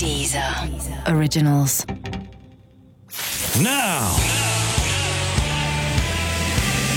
Deezer. 0.00 0.48
Originals. 1.08 1.84
Now, 3.60 4.16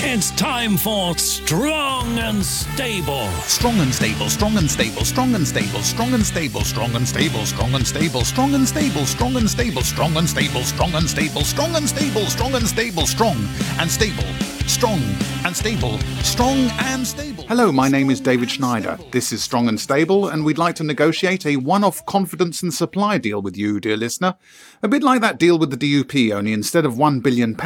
it's 0.06 0.32
time 0.32 0.78
for 0.78 1.18
Strong 1.18 2.18
and 2.20 2.42
Stable. 2.42 3.28
Strong 3.42 3.82
and 3.82 3.94
stable, 3.94 4.30
strong 4.30 4.56
and 4.56 4.72
stable, 4.72 5.04
strong 5.04 5.36
and 5.36 5.46
stable, 5.46 5.82
strong 5.82 6.14
and 6.14 6.26
stable, 6.26 6.62
strong 6.62 6.96
and 6.96 7.06
stable, 7.06 7.44
strong 7.44 7.76
and 7.76 7.86
stable, 7.86 8.24
strong 8.24 8.56
and 8.56 8.66
stable, 8.66 9.04
strong 9.04 9.36
and 9.36 9.50
stable, 9.50 9.84
strong 9.84 9.84
and 9.84 9.84
stable, 9.84 9.84
strong 9.84 10.16
and 10.16 10.30
stable, 10.30 10.62
strong 10.64 10.96
and 10.96 11.10
stable, 11.10 11.42
strong 11.44 11.76
and 11.76 11.90
stable, 11.90 12.26
strong 12.28 12.56
and 12.56 12.66
stable, 12.66 13.06
strong 13.06 13.38
and 13.80 13.92
stable, 13.92 14.53
strong 14.68 15.00
and 15.46 15.56
stable. 15.56 15.98
Strong 16.24 16.58
and 16.80 17.06
stable. 17.06 17.44
Hello, 17.48 17.72
my 17.72 17.88
name 17.90 18.10
is 18.10 18.20
David 18.20 18.50
Schneider. 18.50 18.98
This 19.12 19.32
is 19.32 19.44
Strong 19.44 19.68
and 19.68 19.80
Stable, 19.80 20.28
and 20.28 20.46
we'd 20.46 20.58
like 20.58 20.76
to 20.76 20.84
negotiate 20.84 21.46
a 21.46 21.58
one 21.58 21.84
off 21.84 22.06
confidence 22.06 22.64
and 22.64 22.74
supply 22.74 23.18
deal 23.18 23.42
with 23.42 23.58
you, 23.58 23.80
dear 23.80 23.98
listener. 23.98 24.36
A 24.82 24.88
bit 24.88 25.04
like 25.04 25.22
that 25.22 25.40
deal 25.40 25.60
with 25.60 25.70
the 25.70 25.78
DUP, 25.78 26.32
only 26.34 26.54
instead 26.54 26.86
of 26.86 26.94
£1 26.94 27.22
billion, 27.22 27.58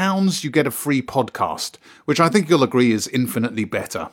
you 0.42 0.50
get 0.50 0.68
a 0.68 0.72
free 0.72 1.02
podcast, 1.02 1.76
which 2.06 2.20
I 2.20 2.30
think 2.30 2.50
you'll 2.50 2.64
agree 2.64 2.92
is 2.92 3.08
infinitely 3.08 3.66
better. 3.66 4.10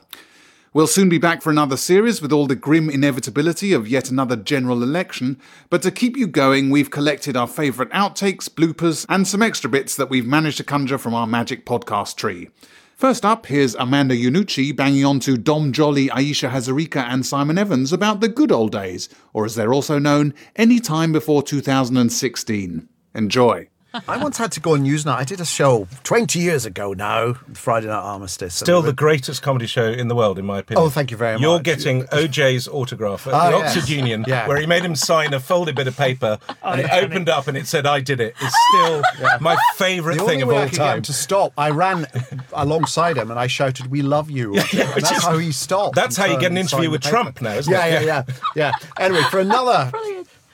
We'll 0.75 0.89
soon 0.89 1.09
be 1.09 1.19
back 1.19 1.41
for 1.41 1.51
another 1.51 1.77
series 1.77 2.21
with 2.21 2.33
all 2.33 2.49
the 2.49 2.57
grim 2.57 2.91
inevitability 2.91 3.73
of 3.73 3.87
yet 3.87 4.11
another 4.11 4.35
general 4.35 4.83
election, 4.83 5.39
but 5.71 5.83
to 5.83 5.93
keep 5.93 6.17
you 6.17 6.27
going, 6.27 6.69
we've 6.69 6.91
collected 6.91 7.37
our 7.37 7.47
favourite 7.47 7.93
outtakes, 7.93 8.49
bloopers, 8.49 9.07
and 9.09 9.25
some 9.25 9.41
extra 9.41 9.71
bits 9.71 9.95
that 9.95 10.11
we've 10.11 10.27
managed 10.27 10.57
to 10.57 10.65
conjure 10.65 10.99
from 10.99 11.15
our 11.15 11.29
magic 11.29 11.65
podcast 11.65 12.17
tree. 12.17 12.49
First 12.97 13.25
up, 13.25 13.47
here's 13.47 13.77
Armando 13.77 14.17
Iannucci 14.17 14.75
banging 14.75 15.05
on 15.05 15.21
to 15.21 15.37
Dom 15.37 15.71
Jolly, 15.71 16.11
Ayesha 16.11 16.49
Hazarika, 16.49 17.05
and 17.09 17.25
Simon 17.25 17.57
Evans 17.57 17.93
about 17.93 18.21
the 18.21 18.27
good 18.27 18.51
old 18.51 18.73
days, 18.73 19.09
or 19.33 19.45
as 19.45 19.55
they're 19.55 19.73
also 19.73 20.01
known, 20.01 20.35
any 20.57 20.81
time 20.81 21.13
before 21.13 21.45
2016. 21.45 22.89
Enjoy. 23.15 23.69
I 24.09 24.17
once 24.23 24.39
had 24.39 24.51
to 24.53 24.61
go 24.61 24.73
on 24.75 24.85
Newsnight. 24.85 25.17
I 25.17 25.25
did 25.25 25.41
a 25.41 25.45
show 25.45 25.87
20 26.03 26.39
years 26.39 26.67
ago 26.67 26.93
now, 26.93 27.35
Friday 27.53 27.87
Night 27.87 27.95
Armistice. 28.01 28.55
Still 28.55 28.83
the 28.83 28.93
greatest 28.93 29.43
comedy 29.43 29.67
show 29.67 29.85
in 29.87 30.09
the 30.09 30.15
world, 30.15 30.39
in 30.39 30.45
my 30.47 30.59
opinion. 30.59 30.85
Oh, 30.85 30.91
thank 30.91 31.11
you 31.11 31.17
very 31.17 31.35
much. 31.35 31.43
You're 31.43 31.55
much. 31.59 31.63
getting 31.65 32.03
OJ's 32.07 32.67
autograph 32.69 33.27
at 33.27 33.35
Oh, 33.35 33.51
the 33.53 33.59
yes. 33.59 33.77
Oxford 33.77 33.89
Union, 33.91 34.25
Yeah. 34.27 34.49
where 34.49 34.59
he 34.59 34.67
made 34.67 34.85
him 34.85 34.97
sign 34.97 35.33
a 35.33 35.41
folded 35.41 35.77
bit 35.77 35.87
of 35.87 35.97
paper, 35.97 36.39
oh, 36.49 36.55
and 36.65 36.81
it 36.81 36.91
opened 36.93 37.29
up 37.29 37.47
and 37.47 37.57
it 37.57 37.67
said, 37.67 37.87
"I 37.87 38.01
did 38.01 38.21
it." 38.21 38.35
It's 38.41 38.57
still 38.71 39.03
my 39.41 39.57
favourite 39.77 40.19
The 40.19 40.25
thing 40.25 40.43
only 40.43 40.43
of 40.43 40.49
way 40.49 40.57
I 40.57 40.61
all 40.63 40.69
could 40.69 40.77
get 40.79 40.83
him 40.87 40.93
time. 40.95 41.03
to 41.03 41.13
stop, 41.13 41.53
I 41.57 41.71
ran 41.71 42.07
alongside 42.53 43.17
him 43.17 43.31
and 43.31 43.39
I 43.39 43.47
shouted, 43.47 43.87
"We 43.91 44.03
love 44.03 44.31
you." 44.31 44.55
and 44.57 44.63
that's 44.69 45.11
is- 45.13 45.23
how 45.23 45.39
he 45.39 45.53
stopped. 45.53 45.95
that's 45.95 46.19
and 46.19 46.27
how 46.27 46.33
you 46.35 46.41
get 46.41 46.51
an 46.51 46.57
turned 46.57 46.59
and 46.59 46.59
interview 46.59 46.83
signed 46.85 46.93
with 46.93 47.03
the 47.03 47.09
paper. 47.09 47.23
Trump 47.23 47.43
now, 47.43 47.53
isn't 47.53 47.73
yeah, 47.73 47.87
it? 47.87 47.93
Yeah, 48.07 48.23
yeah, 48.27 48.35
yeah, 48.57 48.73
Anyway, 48.99 49.23
for 49.31 49.39
another 49.41 49.93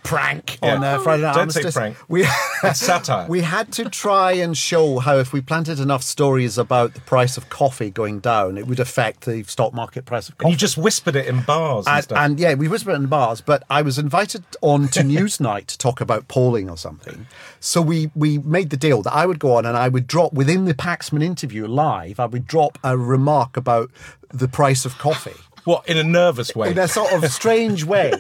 prank 0.02 0.58
Yeah. 0.62 0.74
on 0.76 0.84
uh, 0.84 0.98
Friday 1.00 1.22
Night 1.22 1.34
Don't 1.34 1.50
say 1.52 1.70
prank. 1.70 1.96
we 2.08 2.26
It's 2.64 2.80
satire. 2.80 3.26
we 3.28 3.40
had 3.42 3.72
to 3.72 3.88
try 3.88 4.32
and 4.32 4.56
show 4.56 4.98
how 4.98 5.16
if 5.18 5.32
we 5.32 5.40
planted 5.40 5.80
enough 5.80 6.02
stories 6.02 6.58
about 6.58 6.94
the 6.94 7.00
price 7.02 7.36
of 7.36 7.48
coffee 7.48 7.90
going 7.90 8.20
down, 8.20 8.58
it 8.58 8.66
would 8.66 8.80
affect 8.80 9.24
the 9.26 9.42
stock 9.44 9.72
market 9.72 10.04
price 10.04 10.28
of 10.28 10.36
coffee. 10.38 10.46
and 10.48 10.52
you 10.52 10.58
just 10.58 10.76
whispered 10.76 11.16
it 11.16 11.26
in 11.26 11.42
bars 11.42 11.86
and, 11.86 11.94
and, 11.96 12.04
stuff. 12.04 12.18
and 12.18 12.40
yeah, 12.40 12.54
we 12.54 12.68
whispered 12.68 12.92
it 12.92 12.96
in 12.96 13.06
bars, 13.06 13.40
but 13.40 13.62
I 13.70 13.82
was 13.82 13.98
invited 13.98 14.44
on 14.60 14.88
to 14.88 15.00
Newsnight 15.14 15.66
to 15.66 15.78
talk 15.78 16.00
about 16.00 16.28
polling 16.28 16.68
or 16.70 16.76
something. 16.76 17.26
So 17.60 17.80
we 17.82 18.10
we 18.14 18.38
made 18.38 18.70
the 18.70 18.76
deal 18.76 19.02
that 19.02 19.12
I 19.14 19.26
would 19.26 19.38
go 19.38 19.56
on 19.56 19.66
and 19.66 19.76
I 19.76 19.88
would 19.88 20.06
drop 20.06 20.32
within 20.32 20.64
the 20.64 20.74
Paxman 20.74 21.22
interview 21.22 21.66
live. 21.66 22.18
I 22.20 22.26
would 22.26 22.46
drop 22.46 22.78
a 22.84 22.96
remark 22.96 23.56
about 23.56 23.90
the 24.32 24.46
price 24.48 24.84
of 24.84 24.96
coffee 24.98 25.34
what 25.64 25.88
in 25.88 25.96
a 25.96 26.04
nervous 26.04 26.54
way? 26.54 26.70
in 26.70 26.78
a 26.78 26.88
sort 26.88 27.12
of 27.12 27.24
strange 27.30 27.84
way, 27.84 28.12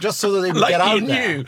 just 0.00 0.18
so 0.18 0.32
that 0.32 0.40
they 0.42 0.52
would 0.52 0.60
like 0.60 0.70
get 0.70 0.80
out 0.80 1.00
you 1.00 1.06
there. 1.06 1.44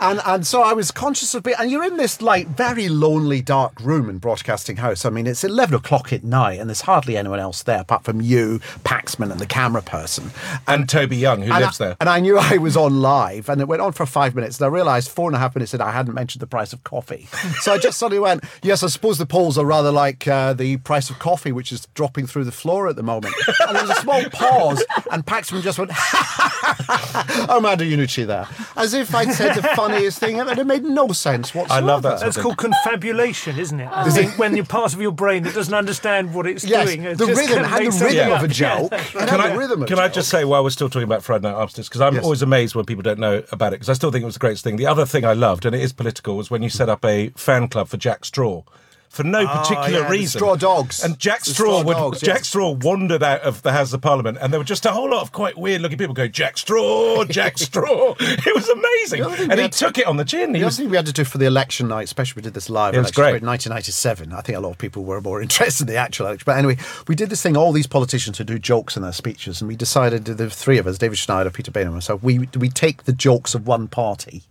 And 0.00 0.20
and 0.24 0.46
so 0.46 0.62
I 0.62 0.72
was 0.72 0.90
conscious 0.90 1.34
of 1.34 1.42
being. 1.42 1.56
And 1.58 1.70
you're 1.70 1.84
in 1.84 1.98
this 1.98 2.22
like 2.22 2.46
very 2.48 2.88
lonely, 2.88 3.42
dark 3.42 3.78
room 3.80 4.08
in 4.08 4.16
Broadcasting 4.16 4.76
House. 4.76 5.04
I 5.04 5.10
mean, 5.10 5.26
it's 5.26 5.44
eleven 5.44 5.74
o'clock 5.74 6.10
at 6.12 6.24
night, 6.24 6.58
and 6.58 6.70
there's 6.70 6.80
hardly 6.80 7.18
anyone 7.18 7.38
else 7.38 7.62
there 7.62 7.80
apart 7.80 8.04
from 8.04 8.22
you, 8.22 8.60
Paxman, 8.82 9.30
and 9.30 9.38
the 9.38 9.46
camera 9.46 9.82
person. 9.82 10.30
And 10.66 10.88
Toby 10.88 11.18
Young, 11.18 11.42
who 11.42 11.52
lives 11.52 11.80
I, 11.80 11.84
there. 11.84 11.96
And 12.00 12.08
I 12.08 12.18
knew 12.20 12.38
I 12.38 12.56
was 12.56 12.78
on 12.78 13.02
live, 13.02 13.50
and 13.50 13.60
it 13.60 13.68
went 13.68 13.82
on 13.82 13.92
for 13.92 14.06
five 14.06 14.34
minutes. 14.34 14.58
And 14.58 14.64
I 14.64 14.68
realised 14.68 15.10
four 15.10 15.28
and 15.28 15.36
a 15.36 15.38
half 15.38 15.54
minutes 15.54 15.72
that 15.72 15.82
I 15.82 15.92
hadn't 15.92 16.14
mentioned 16.14 16.40
the 16.40 16.46
price 16.46 16.72
of 16.72 16.82
coffee. 16.82 17.28
So 17.60 17.74
I 17.74 17.78
just 17.78 17.98
suddenly 17.98 18.20
went, 18.20 18.42
"Yes, 18.62 18.82
I 18.82 18.86
suppose 18.86 19.18
the 19.18 19.26
polls 19.26 19.58
are 19.58 19.66
rather 19.66 19.92
like 19.92 20.26
uh, 20.26 20.54
the 20.54 20.78
price 20.78 21.10
of 21.10 21.18
coffee, 21.18 21.52
which 21.52 21.72
is 21.72 21.86
dropping 21.92 22.26
through 22.26 22.44
the 22.44 22.52
floor 22.52 22.88
at 22.88 22.96
the 22.96 23.02
moment." 23.02 23.34
And 23.68 23.76
there 23.76 23.82
was 23.82 23.90
a 23.90 24.00
small 24.00 24.24
pause, 24.30 24.82
and 25.12 25.26
Paxman 25.26 25.60
just 25.60 25.78
went, 25.78 25.90
"Armando 27.50 27.84
Iannucci 27.84 28.26
there," 28.26 28.48
as 28.76 28.94
if 28.94 29.14
I'd 29.14 29.32
said 29.32 29.54
the 29.54 29.68
funniest 29.92 30.18
thing 30.18 30.38
ever. 30.40 30.50
And 30.50 30.58
it 30.60 30.66
made 30.66 30.84
no 30.84 31.08
sense 31.12 31.54
whatsoever. 31.54 31.86
love 31.86 32.02
that 32.02 32.20
That's 32.20 32.36
called 32.36 32.56
confabulation, 32.56 33.58
isn't 33.58 33.80
it? 33.80 33.88
I 33.90 34.08
think 34.10 34.38
when 34.38 34.56
you're 34.56 34.64
part 34.64 34.94
of 34.94 35.00
your 35.00 35.12
brain 35.12 35.42
that 35.44 35.54
doesn't 35.54 35.74
understand 35.74 36.34
what 36.34 36.46
it's 36.46 36.64
Yes, 36.64 36.86
doing. 36.88 37.04
it 37.04 37.18
the 37.18 37.26
just 37.26 37.38
rhythm 37.40 37.54
kinda 37.54 37.68
had 37.68 37.80
the 37.92 38.04
rhythm 38.04 38.32
of 38.32 38.42
a 38.42 38.48
joke. 38.48 38.90
Can 39.12 39.40
I, 39.40 39.54
rhythm 39.54 39.82
of 39.82 39.88
can 39.88 39.98
I 39.98 40.08
just 40.08 40.28
say 40.28 40.44
while 40.44 40.62
we're 40.62 40.70
still 40.70 40.88
talking 40.88 41.04
about 41.04 41.22
Friday 41.22 41.48
Night 41.48 41.54
Armistice, 41.54 41.88
because 41.88 42.00
I'm 42.00 42.14
Yes. 42.14 42.24
always 42.24 42.42
amazed 42.42 42.74
when 42.74 42.84
people 42.84 43.02
don't 43.02 43.18
know 43.18 43.42
about 43.52 43.68
it, 43.72 43.76
because 43.80 43.88
I 43.88 43.92
still 43.94 44.10
think 44.10 44.22
it 44.22 44.26
was 44.26 44.34
the 44.34 44.40
greatest 44.40 44.64
thing. 44.64 44.76
The 44.76 44.86
other 44.86 45.06
thing 45.06 45.24
I 45.24 45.32
loved, 45.32 45.64
and 45.66 45.74
it 45.74 45.80
is 45.82 45.92
political, 45.92 46.36
was 46.36 46.50
when 46.50 46.62
you 46.62 46.68
set 46.70 46.88
up 46.88 47.04
a 47.04 47.28
fan 47.36 47.68
club 47.68 47.88
for 47.88 47.96
Jack 47.96 48.24
Straw. 48.24 48.62
For 49.10 49.24
no 49.24 49.44
ah, 49.44 49.62
particular 49.62 50.02
yeah, 50.02 50.08
reason. 50.08 50.38
Straw 50.38 50.54
Dogs. 50.54 51.02
And 51.02 51.18
Jack 51.18 51.40
The 51.42 51.50
Straw 51.50 51.78
Straw 51.80 51.82
would 51.82 51.94
Dogs, 51.94 52.20
Jack 52.20 52.38
yes. 52.38 52.48
Straw 52.48 52.70
wandered 52.70 53.24
out 53.24 53.40
of 53.40 53.60
the 53.62 53.72
House 53.72 53.92
of 53.92 54.00
Parliament 54.00 54.38
and 54.40 54.52
there 54.52 54.60
were 54.60 54.64
just 54.64 54.86
a 54.86 54.92
whole 54.92 55.10
lot 55.10 55.22
of 55.22 55.32
quite 55.32 55.58
weird 55.58 55.80
looking 55.82 55.98
people 55.98 56.14
go, 56.14 56.28
Jack 56.28 56.56
Straw, 56.56 57.24
Jack 57.24 57.58
Straw. 57.66 58.14
It 58.20 58.54
was 58.54 58.68
amazing. 58.68 59.22
And 59.50 59.54
he 59.54 59.62
had 59.62 59.72
to- 59.72 59.78
took 59.78 59.98
it 59.98 60.06
on 60.06 60.16
the 60.16 60.24
chin. 60.24 60.54
He 60.54 60.60
The 60.60 60.64
other 60.64 60.66
was 60.66 60.76
thing 60.76 60.90
we 60.90 60.96
had 60.96 61.06
to 61.06 61.12
do 61.12 61.24
for 61.24 61.38
the 61.38 61.46
election 61.46 61.88
night, 61.88 62.04
especially 62.04 62.40
we 62.40 62.44
did 62.44 62.54
this 62.54 62.70
live. 62.70 62.94
It 62.94 62.98
was 62.98 63.10
great. 63.10 63.42
in 63.42 63.46
1997. 63.46 64.32
I 64.32 64.42
think 64.42 64.56
a 64.56 64.60
lot 64.60 64.70
of 64.70 64.78
people 64.78 65.02
were 65.02 65.20
more 65.20 65.42
interested 65.46 65.88
in 65.88 65.92
the 65.92 65.98
actual 65.98 66.26
election. 66.26 66.44
But 66.46 66.58
anyway, 66.58 66.76
we 67.08 67.16
did 67.16 67.30
this 67.30 67.42
thing. 67.42 67.56
All 67.56 67.72
these 67.72 67.88
politicians 67.88 68.38
would 68.38 68.46
do 68.46 68.60
jokes 68.60 68.96
in 68.96 69.02
their 69.02 69.12
speeches, 69.12 69.60
and 69.60 69.66
we 69.66 69.74
decided 69.74 70.24
the 70.24 70.48
three 70.48 70.78
of 70.78 70.86
us, 70.86 70.98
David 70.98 71.18
Schneider, 71.18 71.50
Peter 71.50 71.72
Bain, 71.72 71.86
and 71.86 71.94
myself, 71.94 72.22
we 72.22 72.48
we 72.56 72.68
take 72.68 73.04
the 73.04 73.12
jokes 73.12 73.56
of 73.56 73.66
one 73.66 73.88
party. 73.88 74.42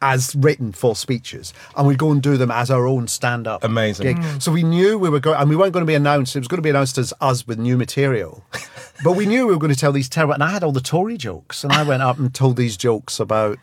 As 0.00 0.34
written 0.36 0.70
for 0.72 0.94
speeches, 0.94 1.52
and 1.76 1.86
we'd 1.86 1.98
go 1.98 2.12
and 2.12 2.22
do 2.22 2.36
them 2.36 2.50
as 2.52 2.70
our 2.70 2.86
own 2.86 3.08
stand-up. 3.08 3.64
Amazing. 3.64 4.16
gig. 4.20 4.40
So 4.42 4.52
we 4.52 4.62
knew 4.62 4.96
we 4.98 5.10
were 5.10 5.18
going, 5.18 5.40
and 5.40 5.50
we 5.50 5.56
weren't 5.56 5.72
going 5.72 5.84
to 5.84 5.88
be 5.90 5.94
announced. 5.96 6.36
It 6.36 6.38
was 6.38 6.46
going 6.48 6.58
to 6.58 6.62
be 6.62 6.70
announced 6.70 6.98
as 6.98 7.12
us 7.20 7.46
with 7.46 7.58
new 7.58 7.76
material, 7.76 8.44
but 9.04 9.12
we 9.12 9.26
knew 9.26 9.46
we 9.46 9.52
were 9.54 9.58
going 9.58 9.72
to 9.74 9.78
tell 9.78 9.90
these 9.92 10.08
terrible. 10.08 10.34
And 10.34 10.42
I 10.44 10.50
had 10.50 10.62
all 10.62 10.70
the 10.72 10.80
Tory 10.80 11.16
jokes, 11.16 11.64
and 11.64 11.72
I 11.72 11.82
went 11.82 12.02
up 12.02 12.16
and 12.18 12.32
told 12.32 12.56
these 12.56 12.76
jokes 12.76 13.18
about 13.18 13.58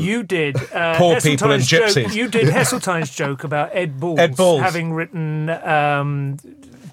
You 0.00 0.22
did 0.22 0.56
uh, 0.72 0.94
Poor 0.98 1.20
people 1.20 1.50
and 1.50 1.60
Heseltine's 1.62 1.66
joke- 1.66 1.88
gypsies. 2.06 2.14
You 2.14 2.28
did 2.28 2.48
Heseltine's 2.50 3.14
joke 3.14 3.42
about 3.42 3.70
Ed 3.72 3.98
Balls, 3.98 4.20
Ed 4.20 4.36
Balls. 4.36 4.60
having 4.62 4.92
written 4.92 5.50
um, 5.50 6.36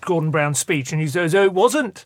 Gordon 0.02 0.32
Brown's 0.32 0.58
speech, 0.60 0.92
and 0.92 1.00
he 1.00 1.08
says, 1.08 1.36
"Oh, 1.36 1.44
it 1.44 1.54
wasn't 1.54 2.04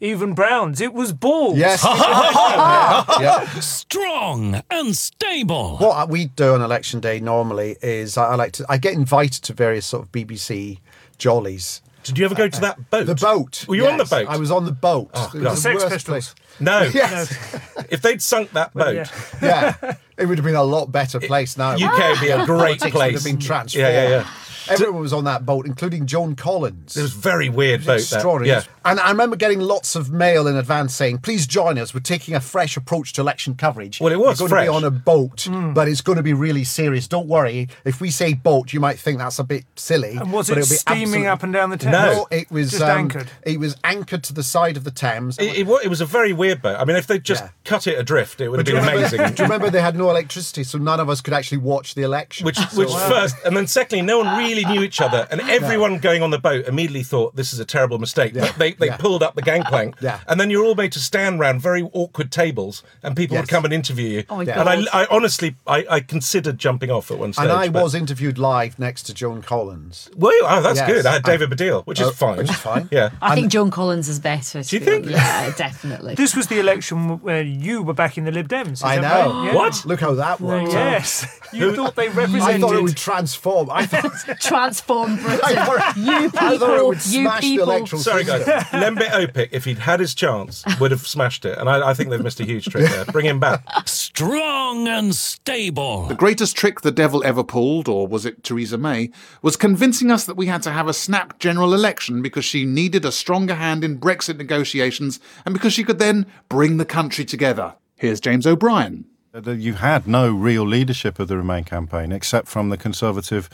even 0.00 0.34
Brown's; 0.34 0.80
it 0.80 0.92
was 0.94 1.12
Balls." 1.12 1.56
yes. 1.58 1.80
Strong 3.64 4.62
and 4.70 4.96
Stable. 4.96 5.76
What 5.78 6.08
we 6.08 6.26
do 6.26 6.54
on 6.54 6.62
election 6.62 7.00
day 7.00 7.20
normally 7.20 7.76
is 7.82 8.16
I, 8.16 8.28
I 8.30 8.34
like 8.34 8.52
to 8.52 8.66
I 8.68 8.78
get 8.78 8.94
invited 8.94 9.42
to 9.44 9.52
various 9.52 9.86
sort 9.86 10.04
of 10.04 10.12
BBC 10.12 10.78
jollies. 11.18 11.82
Did 12.02 12.16
you 12.18 12.24
ever 12.24 12.34
go 12.34 12.48
to 12.48 12.60
that 12.62 12.88
boat? 12.88 13.06
The 13.06 13.14
boat. 13.14 13.66
Were 13.68 13.76
you 13.76 13.86
on 13.86 13.98
the 13.98 14.06
boat? 14.06 14.26
I 14.26 14.38
was 14.38 14.50
on 14.50 14.64
the 14.64 14.72
boat. 14.72 15.10
Oh, 15.12 15.30
It 15.34 15.42
God. 15.42 15.50
was 15.50 15.62
The 15.62 15.70
Sex 15.70 15.82
worst 15.82 15.92
Pistols. 15.92 16.34
place. 16.34 16.34
No. 16.58 16.80
Yes. 16.94 17.54
If 17.90 18.00
they'd 18.00 18.22
sunk 18.22 18.52
that 18.52 18.72
boat, 18.72 18.94
yeah. 19.42 19.74
yeah. 19.82 19.94
It 20.16 20.24
would 20.26 20.38
have 20.38 20.44
been 20.44 20.54
a 20.54 20.62
lot 20.62 20.90
better 20.90 21.20
place 21.20 21.58
now. 21.58 21.72
UK 21.74 22.10
would 22.12 22.20
be 22.20 22.30
a 22.30 22.46
great 22.46 22.78
Politics 22.80 22.90
place. 22.92 23.06
would 23.08 23.14
have 23.14 23.24
been 23.24 23.38
transformed. 23.38 23.86
Yeah, 23.86 24.02
yeah, 24.02 24.08
yeah. 24.08 24.26
Everyone 24.68 25.00
was 25.00 25.12
on 25.12 25.24
that 25.24 25.46
boat, 25.46 25.66
including 25.66 26.06
Joan 26.06 26.34
Collins. 26.36 26.96
It 26.96 27.02
was 27.02 27.12
very 27.12 27.48
weird 27.48 27.80
boat. 27.80 27.86
That. 28.00 28.14
Extraordinary. 28.14 28.56
Yeah. 28.58 28.64
And 28.84 28.98
I 29.00 29.10
remember 29.10 29.36
getting 29.36 29.60
lots 29.60 29.94
of 29.96 30.10
mail 30.10 30.46
in 30.46 30.56
advance 30.56 30.94
saying, 30.94 31.18
please 31.18 31.46
join 31.46 31.78
us. 31.78 31.92
We're 31.94 32.00
taking 32.00 32.34
a 32.34 32.40
fresh 32.40 32.76
approach 32.76 33.12
to 33.14 33.20
election 33.20 33.54
coverage. 33.54 34.00
Well, 34.00 34.12
it 34.12 34.18
was 34.18 34.40
We're 34.40 34.48
going 34.48 34.50
fresh. 34.50 34.66
to 34.66 34.70
be 34.72 34.76
on 34.76 34.84
a 34.84 34.90
boat, 34.90 35.48
but 35.74 35.88
it's 35.88 36.00
going 36.00 36.16
to 36.16 36.22
be 36.22 36.32
really 36.32 36.64
serious. 36.64 37.06
Don't 37.08 37.28
worry. 37.28 37.68
If 37.84 38.00
we 38.00 38.10
say 38.10 38.34
boat, 38.34 38.72
you 38.72 38.80
might 38.80 38.98
think 38.98 39.18
that's 39.18 39.38
a 39.38 39.44
bit 39.44 39.64
silly. 39.76 40.16
And 40.16 40.32
was 40.32 40.48
but 40.48 40.58
it 40.58 40.62
it'll 40.62 40.70
be 40.70 40.76
steaming 40.76 41.02
absolutely- 41.02 41.26
up 41.28 41.42
and 41.42 41.52
down 41.52 41.70
the 41.70 41.76
Thames? 41.76 41.92
No. 41.92 42.00
No, 42.14 42.26
it 42.30 42.50
was 42.50 42.70
just 42.70 42.82
um, 42.82 42.90
anchored. 42.98 43.30
It 43.42 43.58
was 43.60 43.76
anchored 43.84 44.24
to 44.24 44.32
the 44.34 44.42
side 44.42 44.76
of 44.76 44.84
the 44.84 44.90
Thames. 44.90 45.38
It, 45.38 45.58
it, 45.60 45.68
it 45.84 45.88
was 45.88 46.00
a 46.00 46.06
very 46.06 46.32
weird 46.32 46.62
boat. 46.62 46.76
I 46.80 46.84
mean, 46.84 46.96
if 46.96 47.06
they'd 47.06 47.22
just 47.22 47.44
Yeah. 47.44 47.50
cut 47.64 47.86
it 47.86 47.98
adrift, 47.98 48.40
it 48.40 48.48
would 48.48 48.58
have 48.58 48.66
been 48.66 48.76
remember- 48.76 48.98
amazing. 48.98 49.18
Do 49.34 49.42
you 49.42 49.44
remember 49.44 49.70
they 49.70 49.80
had 49.80 49.96
no 49.96 50.10
electricity, 50.10 50.64
so 50.64 50.78
none 50.78 51.00
of 51.00 51.08
us 51.08 51.20
could 51.20 51.34
actually 51.34 51.58
watch 51.58 51.94
the 51.94 52.02
election? 52.02 52.44
Which, 52.46 52.56
So, 52.58 52.78
which 52.78 52.90
uh, 52.90 53.08
first, 53.10 53.36
and 53.44 53.56
then 53.56 53.66
secondly, 53.66 54.02
no 54.02 54.18
one 54.18 54.38
really 54.38 54.49
knew 54.54 54.82
each 54.82 55.00
other, 55.00 55.26
and 55.30 55.40
everyone 55.42 55.98
going 55.98 56.22
on 56.22 56.30
the 56.30 56.38
boat 56.38 56.66
immediately 56.66 57.02
thought 57.02 57.36
this 57.36 57.52
is 57.52 57.58
a 57.58 57.64
terrible 57.64 57.98
mistake. 57.98 58.34
But 58.34 58.54
they 58.58 58.70
they, 58.70 58.76
they 58.76 58.86
Yeah. 58.86 58.96
pulled 58.96 59.22
up 59.22 59.34
the 59.34 59.42
gangplank, 59.42 59.96
Yeah. 60.00 60.20
and 60.26 60.38
then 60.40 60.50
you're 60.50 60.64
all 60.64 60.74
made 60.74 60.92
to 60.92 60.98
stand 60.98 61.40
round 61.40 61.60
very 61.60 61.82
awkward 61.92 62.30
tables, 62.32 62.82
and 63.02 63.16
people 63.16 63.36
would 63.36 63.48
come 63.48 63.64
and 63.64 63.72
interview 63.74 64.08
you. 64.08 64.24
Oh 64.28 64.36
my 64.36 64.42
and 64.44 64.68
I, 64.90 65.02
I 65.02 65.06
honestly, 65.10 65.56
I, 65.66 65.86
I 65.90 66.00
considered 66.00 66.58
jumping 66.58 66.90
off 66.90 67.10
at 67.10 67.18
one 67.18 67.32
stage. 67.32 67.44
And 67.44 67.52
I 67.52 67.68
but- 67.68 67.82
was 67.82 67.94
interviewed 67.94 68.38
live 68.38 68.78
next 68.78 69.04
to 69.04 69.14
Joan 69.14 69.42
Collins. 69.42 70.10
Well, 70.16 70.32
oh, 70.42 70.60
that's 70.62 70.78
Yes. 70.78 70.88
good. 70.90 71.06
I 71.06 71.12
had 71.14 71.22
David 71.24 71.50
Baddiel, 71.50 71.84
which 71.86 72.00
is 72.00 72.08
Oh, 72.08 72.12
fine. 72.12 72.38
which 72.38 72.50
is 72.50 72.56
fine. 72.56 72.88
yeah. 72.92 73.10
I 73.22 73.34
think 73.34 73.50
Joan 73.52 73.70
Collins 73.70 74.08
is 74.08 74.18
better. 74.18 74.62
Do 74.62 74.76
you 74.76 74.80
think? 74.84 75.06
honest. 75.06 75.20
Yeah, 75.22 75.50
definitely. 75.56 76.14
This 76.14 76.34
was 76.34 76.46
the 76.48 76.58
election 76.60 77.20
where 77.20 77.42
you 77.42 77.82
were 77.82 77.94
back 77.94 78.16
in 78.18 78.24
the 78.24 78.32
Lib 78.32 78.48
Dems. 78.48 78.72
is 78.72 78.82
I 78.82 78.98
that 78.98 79.26
know. 79.26 79.32
right? 79.32 79.44
Yeah. 79.46 79.54
What? 79.60 79.84
Look 79.84 80.00
how 80.00 80.14
that 80.14 80.40
worked. 80.40 80.68
out. 80.74 80.92
Yes. 80.92 81.26
You 81.52 81.74
thought 81.76 81.94
they 81.96 82.08
represented. 82.08 82.42
I 82.56 82.58
thought 82.58 82.74
it 82.76 82.82
would 82.82 82.96
transform. 82.96 83.68
I 83.70 83.84
thought, 83.86 84.10
Transform 84.40 85.16
Britain. 85.22 85.40
I 85.44 85.54
thought, 85.66 85.96
you 85.96 86.12
I 86.12 86.24
it 86.24 86.58
people, 86.60 86.86
would 86.88 87.06
you 87.06 87.22
smash 87.22 87.40
the 87.42 87.48
people. 87.50 87.70
electoral 87.70 88.02
Sorry, 88.02 88.24
guys. 88.24 88.46
Lembit 88.72 89.08
Opik, 89.10 89.48
if 89.52 89.64
he'd 89.64 89.78
had 89.78 90.00
his 90.00 90.14
chance, 90.14 90.64
would 90.80 90.90
have 90.90 91.06
smashed 91.06 91.44
it. 91.44 91.58
And 91.58 91.68
I, 91.68 91.90
I 91.90 91.94
think 91.94 92.10
they've 92.10 92.22
missed 92.22 92.40
a 92.40 92.44
huge 92.44 92.64
trick 92.66 92.88
there. 92.90 93.04
Bring 93.04 93.26
him 93.26 93.38
back. 93.38 93.62
Strong 93.86 94.88
and 94.88 95.14
stable. 95.14 96.06
The 96.06 96.14
greatest 96.14 96.56
trick 96.56 96.80
the 96.80 96.90
devil 96.90 97.22
ever 97.24 97.44
pulled, 97.44 97.88
or 97.88 98.06
was 98.08 98.26
it 98.26 98.42
Theresa 98.42 98.78
May, 98.78 99.10
was 99.42 99.56
convincing 99.56 100.10
us 100.10 100.24
that 100.24 100.36
we 100.36 100.46
had 100.46 100.62
to 100.62 100.70
have 100.70 100.88
a 100.88 100.92
snap 100.94 101.38
general 101.38 101.74
election 101.74 102.22
because 102.22 102.44
she 102.44 102.64
needed 102.64 103.04
a 103.04 103.12
stronger 103.12 103.54
hand 103.54 103.84
in 103.84 103.98
Brexit 104.00 104.36
negotiations 104.38 105.20
and 105.44 105.52
because 105.52 105.72
she 105.72 105.84
could 105.84 105.98
then 105.98 106.26
bring 106.48 106.76
the 106.78 106.84
country 106.84 107.24
together. 107.24 107.74
Here's 107.96 108.20
James 108.20 108.46
O'Brien. 108.46 109.04
you 109.46 109.74
had 109.74 110.06
no 110.08 110.32
real 110.32 110.64
leadership 110.64 111.18
of 111.18 111.28
the 111.28 111.36
Remain 111.36 111.64
campaign 111.64 112.12
except 112.12 112.48
from 112.48 112.70
the 112.70 112.76
Conservative 112.78 113.48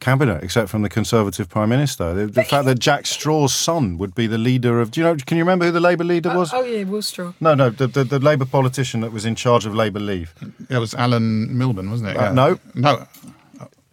cabinet, 0.00 0.42
except 0.42 0.68
from 0.68 0.82
the 0.82 0.88
Conservative 0.88 1.48
Prime 1.48 1.68
Minister. 1.68 2.14
The, 2.14 2.26
the 2.26 2.44
fact 2.44 2.64
that 2.66 2.78
Jack 2.78 3.04
Straw's 3.04 3.54
son 3.54 3.98
would 3.98 4.14
be 4.14 4.26
the 4.26 4.38
leader 4.38 4.80
of. 4.80 4.90
Do 4.90 5.00
you 5.00 5.06
know? 5.06 5.16
Can 5.16 5.36
you 5.36 5.42
remember 5.44 5.66
who 5.66 5.72
the 5.72 5.80
Labour 5.80 6.04
leader 6.04 6.36
was? 6.36 6.52
Oh 6.52 6.62
yeah, 6.62 6.84
Will 6.84 7.02
Straw. 7.02 7.32
No, 7.40 7.54
no, 7.54 7.70
the, 7.70 7.86
the, 7.86 8.04
the 8.04 8.18
Labour 8.18 8.44
politician 8.44 9.00
that 9.00 9.12
was 9.12 9.24
in 9.24 9.34
charge 9.34 9.66
of 9.66 9.74
Labour 9.74 10.00
Leave. 10.00 10.34
It 10.68 10.78
was 10.78 10.94
Alan 10.94 11.56
Milburn, 11.56 11.90
wasn't 11.90 12.10
it? 12.10 12.16
Uh, 12.16 12.32
no. 12.32 12.58
No. 12.74 13.06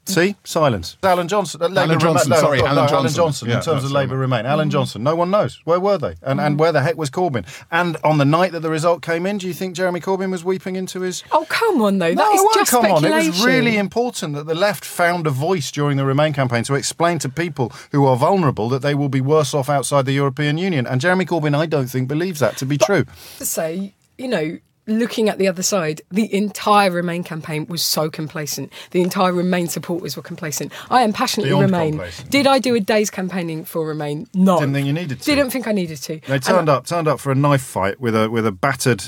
See, 0.07 0.35
silence. 0.43 0.97
Alan 1.01 1.27
Johnson. 1.27 1.61
uh, 1.61 1.65
Alan 1.65 1.99
Johnson, 1.99 2.29
Remain- 2.29 2.29
no, 2.29 2.35
sorry, 2.47 2.59
no, 2.59 2.65
Alan 2.67 2.75
no, 2.75 2.81
Johnson. 2.89 2.95
Alan 2.97 3.13
Johnson. 3.13 3.47
Yeah, 3.49 3.55
in 3.55 3.61
terms 3.61 3.65
that's 3.65 3.85
of 3.85 3.91
right. 3.91 4.01
Labour 4.01 4.17
Remain, 4.17 4.45
Alan 4.45 4.69
Johnson. 4.69 5.01
No 5.03 5.15
one 5.15 5.31
knows 5.31 5.59
where 5.63 5.79
were 5.79 5.97
they, 5.97 6.15
and 6.21 6.39
and 6.39 6.59
where 6.59 6.71
the 6.71 6.81
heck 6.81 6.95
was 6.97 7.09
Corbyn? 7.09 7.45
And 7.71 7.97
on 8.03 8.17
the 8.19 8.25
night 8.25 8.51
that 8.51 8.59
the 8.59 8.69
result 8.69 9.01
came 9.01 9.25
in, 9.25 9.39
do 9.39 9.47
you 9.47 9.53
think 9.53 9.75
Jeremy 9.75 9.99
Corbyn 9.99 10.29
was 10.31 10.43
weeping 10.43 10.75
into 10.75 11.01
his 11.01 11.23
Oh 11.31 11.45
come 11.49 11.81
on 11.81 11.97
though, 11.97 12.13
No, 12.13 12.23
that 12.23 12.33
is 12.35 12.41
it 12.41 12.49
just 12.53 12.71
come 12.71 12.85
on. 12.85 13.03
It 13.03 13.11
was 13.11 13.43
really 13.43 13.77
important 13.77 14.35
that 14.35 14.45
the 14.45 14.55
left 14.55 14.85
found 14.85 15.25
a 15.25 15.31
voice 15.31 15.71
during 15.71 15.97
the 15.97 16.05
Remain 16.05 16.33
campaign 16.33 16.63
to 16.65 16.75
explain 16.75 17.17
to 17.19 17.29
people 17.29 17.71
who 17.91 18.05
are 18.05 18.15
vulnerable 18.15 18.69
that 18.69 18.83
they 18.83 18.93
will 18.93 19.09
be 19.09 19.21
worse 19.21 19.53
off 19.55 19.69
outside 19.69 20.05
the 20.05 20.13
European 20.13 20.57
Union. 20.59 20.85
And 20.85 21.01
Jeremy 21.01 21.25
Corbyn, 21.25 21.55
I 21.57 21.65
don't 21.65 21.87
think, 21.87 22.07
believes 22.07 22.39
that 22.41 22.57
to 22.57 22.65
be 22.65 22.77
true. 22.77 23.05
to 23.39 23.45
say, 23.45 23.93
you 24.17 24.27
know, 24.27 24.59
looking 24.87 25.29
at 25.29 25.37
the 25.37 25.47
other 25.47 25.63
side, 25.63 26.01
the 26.11 26.33
entire 26.33 26.91
Remain 26.91 27.23
campaign 27.23 27.65
was 27.67 27.81
so 27.81 28.09
complacent. 28.09 28.71
The 28.91 29.01
entire 29.01 29.33
Remain 29.33 29.67
supporters 29.67 30.15
were 30.15 30.23
complacent. 30.23 30.71
I 30.89 31.01
am 31.01 31.13
passionately 31.13 31.49
Beyond 31.51 31.63
Remain. 31.71 31.91
complacent. 31.93 32.29
Did 32.31 32.47
I 32.47 32.59
do 32.59 32.75
a 32.75 32.79
day's 32.79 33.09
campaigning 33.09 33.65
for 33.65 33.87
Remain? 33.87 34.27
No. 34.33 34.59
Didn't 34.59 34.73
think 34.73 34.87
you 34.87 34.93
needed 34.93 35.19
to. 35.19 35.25
Didn't 35.25 35.49
think 35.51 35.67
I 35.67 35.71
needed 35.71 35.97
to. 36.03 36.19
They 36.27 36.33
And 36.35 36.43
turned 36.43 36.69
up, 36.69 36.85
turned 36.85 37.07
up 37.07 37.19
for 37.19 37.31
a 37.31 37.35
knife 37.35 37.63
fight 37.63 37.99
with 37.99 38.15
a 38.15 38.29
with 38.29 38.45
a 38.45 38.51
battered 38.51 39.03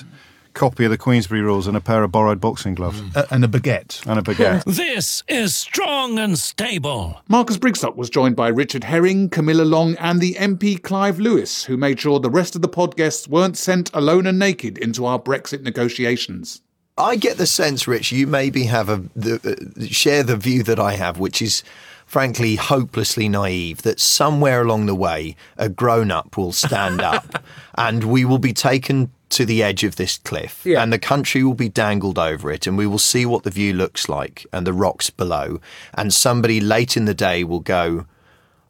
copy 0.58 0.84
of 0.86 0.92
the 0.92 0.98
Queensberry 0.98 1.42
rules 1.42 1.68
and 1.68 1.78
a 1.78 1.80
pair 1.82 2.04
of 2.04 2.12
borrowed 2.12 2.42
boxing 2.42 2.76
gloves 2.76 3.02
Uh, 3.16 3.24
and 3.32 3.46
a 3.46 3.48
baguette. 3.48 4.06
and 4.06 4.20
a 4.20 4.22
baguette. 4.22 4.64
This 4.76 5.24
is 5.28 5.56
Strong 5.56 6.20
and 6.20 6.38
Stable. 6.38 7.22
Marcus 7.30 7.58
Brigstocke 7.58 7.96
was 7.96 8.10
joined 8.10 8.36
by 8.36 8.48
Richard 8.50 8.84
Herring, 8.84 9.30
Camilla 9.30 9.64
Long, 9.64 9.96
and 9.98 10.20
the 10.20 10.34
MP 10.40 10.82
Clive 10.82 11.20
Lewis, 11.20 11.64
who 11.66 11.78
made 11.78 12.00
sure 12.00 12.20
the 12.20 12.30
rest 12.30 12.56
of 12.56 12.62
the 12.62 12.68
pod 12.68 12.96
guests 12.98 13.28
weren't 13.28 13.56
sent 13.58 13.90
alone 13.94 14.26
and 14.28 14.40
naked 14.40 14.78
into 14.80 15.06
our 15.06 15.20
Brexit 15.20 15.62
negotiations. 15.62 16.62
I 16.98 17.16
get 17.16 17.38
the 17.38 17.46
sense, 17.46 17.88
Rich, 17.88 18.12
you 18.12 18.26
maybe 18.26 18.64
have 18.64 18.90
a 18.90 19.04
the, 19.16 19.36
uh, 19.80 19.86
share 19.86 20.24
the 20.24 20.36
view 20.36 20.64
that 20.64 20.80
I 20.80 20.94
have, 20.94 21.20
which 21.20 21.42
is 21.44 21.62
frankly 22.08 22.56
hopelessly 22.56 23.30
naive. 23.30 23.84
That 23.84 24.00
somewhere 24.00 24.62
along 24.62 24.88
the 24.88 24.96
way, 24.96 25.36
a 25.58 25.70
grown 25.70 26.10
up 26.10 26.38
will 26.38 26.52
stand 26.54 27.02
up, 27.14 27.44
and 27.78 28.06
we 28.06 28.26
will 28.26 28.40
be 28.40 28.54
taken 28.54 29.12
to 29.30 29.46
the 29.46 29.62
edge 29.62 29.84
of 29.84 29.96
this 29.98 30.18
cliff, 30.18 30.62
Yeah. 30.64 30.82
and 30.82 30.92
the 30.94 31.00
country 31.00 31.44
will 31.44 31.54
be 31.54 31.70
dangled 31.70 32.18
over 32.18 32.52
it, 32.52 32.66
and 32.68 32.78
we 32.78 32.88
will 32.88 33.00
see 33.00 33.26
what 33.26 33.44
the 33.44 33.50
view 33.52 33.74
looks 33.74 34.08
like 34.08 34.46
and 34.54 34.66
the 34.66 34.74
rocks 34.74 35.10
below, 35.10 35.60
and 35.94 36.14
somebody 36.14 36.60
late 36.62 36.96
in 36.96 37.06
the 37.06 37.14
day 37.14 37.44
will 37.44 37.60
go, 37.60 38.06